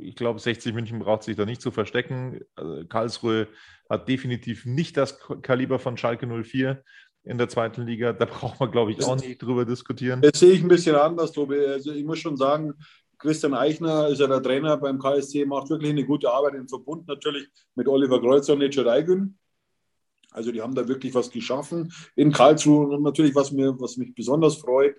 [0.00, 2.40] ich glaube, 60 München braucht sich da nicht zu verstecken.
[2.56, 3.48] Also Karlsruhe
[3.88, 6.82] hat definitiv nicht das Kaliber von Schalke 04
[7.24, 8.12] in der zweiten Liga.
[8.12, 10.20] Da braucht man, glaube ich, auch nicht drüber diskutieren.
[10.20, 11.58] Das sehe ich ein bisschen anders, Tobi.
[11.58, 12.74] Also ich muss schon sagen,
[13.18, 17.06] Christian Eichner ist ja der Trainer beim KSC, macht wirklich eine gute Arbeit im Verbund
[17.08, 19.36] natürlich mit Oliver Kreuzer und Netscher Reigün.
[20.30, 24.14] Also die haben da wirklich was geschaffen in Karlsruhe und natürlich, was, mir, was mich
[24.14, 24.96] besonders freut,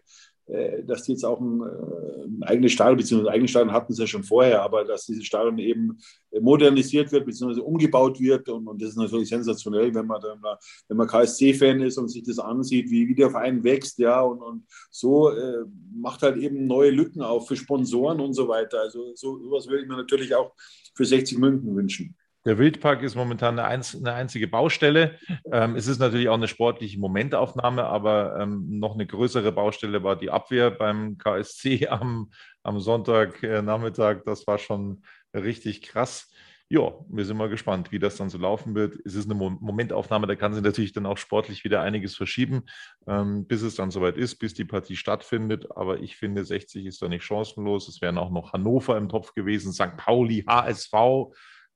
[0.83, 4.01] dass die jetzt auch ein, äh, ein eigenes Stadion, beziehungsweise ein eigenes Stadion hatten sie
[4.01, 5.97] ja schon vorher, aber dass dieses Stadion eben
[6.41, 8.49] modernisiert wird, beziehungsweise umgebaut wird.
[8.49, 10.41] Und, und das ist natürlich sensationell, wenn man, dann,
[10.87, 14.41] wenn man KSC-Fan ist und sich das ansieht, wie, wie der Verein wächst, ja, und,
[14.41, 18.81] und so äh, macht halt eben neue Lücken auf für Sponsoren und so weiter.
[18.81, 20.53] Also so, sowas würde ich mir natürlich auch
[20.95, 22.15] für 60 München wünschen.
[22.45, 25.19] Der Wildpark ist momentan eine, eine einzige Baustelle.
[25.51, 30.15] Ähm, es ist natürlich auch eine sportliche Momentaufnahme, aber ähm, noch eine größere Baustelle war
[30.15, 32.31] die Abwehr beim KSC am,
[32.63, 34.23] am Sonntagnachmittag.
[34.25, 36.31] Das war schon richtig krass.
[36.71, 38.95] Ja, wir sind mal gespannt, wie das dann so laufen wird.
[39.03, 42.61] Es ist eine Momentaufnahme, da kann sich natürlich dann auch sportlich wieder einiges verschieben,
[43.07, 45.65] ähm, bis es dann soweit ist, bis die Partie stattfindet.
[45.75, 47.87] Aber ich finde, 60 ist da nicht chancenlos.
[47.87, 49.97] Es wären auch noch Hannover im Topf gewesen, St.
[49.97, 50.93] Pauli, HSV.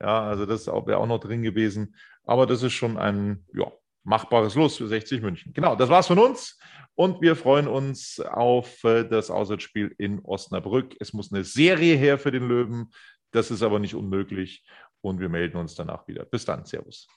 [0.02, 1.96] Ja, also das wäre auch noch drin gewesen.
[2.26, 3.72] Aber das ist schon ein ja,
[4.04, 5.54] machbares Los für 60 München.
[5.54, 6.60] Genau, das war's von uns.
[6.96, 10.96] Und wir freuen uns auf äh, das Auswärtsspiel in Osnabrück.
[11.00, 12.92] Es muss eine Serie her für den Löwen.
[13.32, 14.64] Das ist aber nicht unmöglich.
[15.02, 16.24] Und wir melden uns danach wieder.
[16.26, 16.66] Bis dann.
[16.66, 17.08] Servus.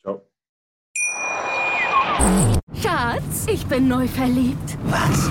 [0.00, 0.28] Ciao.
[2.74, 4.78] Schatz, ich bin neu verliebt.
[4.84, 5.30] Was?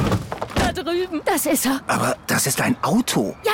[0.56, 1.22] Da drüben.
[1.24, 1.82] Das ist er.
[1.88, 3.36] Aber das ist ein Auto.
[3.46, 3.54] Ja,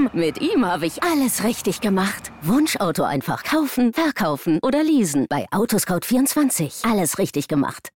[0.00, 0.18] eben.
[0.18, 2.32] Mit ihm habe ich alles richtig gemacht.
[2.42, 5.26] Wunschauto einfach kaufen, verkaufen oder leasen.
[5.28, 6.88] Bei Autoscout24.
[6.90, 7.90] Alles richtig gemacht.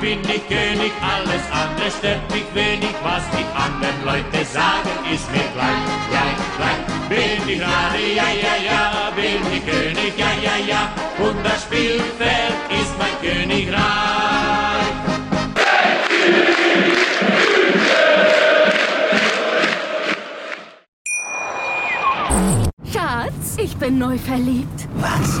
[0.00, 5.44] bin ich König, alles andere stört mich wenig, was die anderen Leute sagen, ist mir
[5.52, 6.89] gleich, gleich, gleich.
[7.10, 12.54] Bin ich gerade, ja, ja, ja, bin ich König, ja, ja, ja, und das Spielfeld
[12.70, 13.80] ist mein Königreich.
[22.92, 24.86] Schatz, ich bin neu verliebt.
[24.94, 25.40] Was?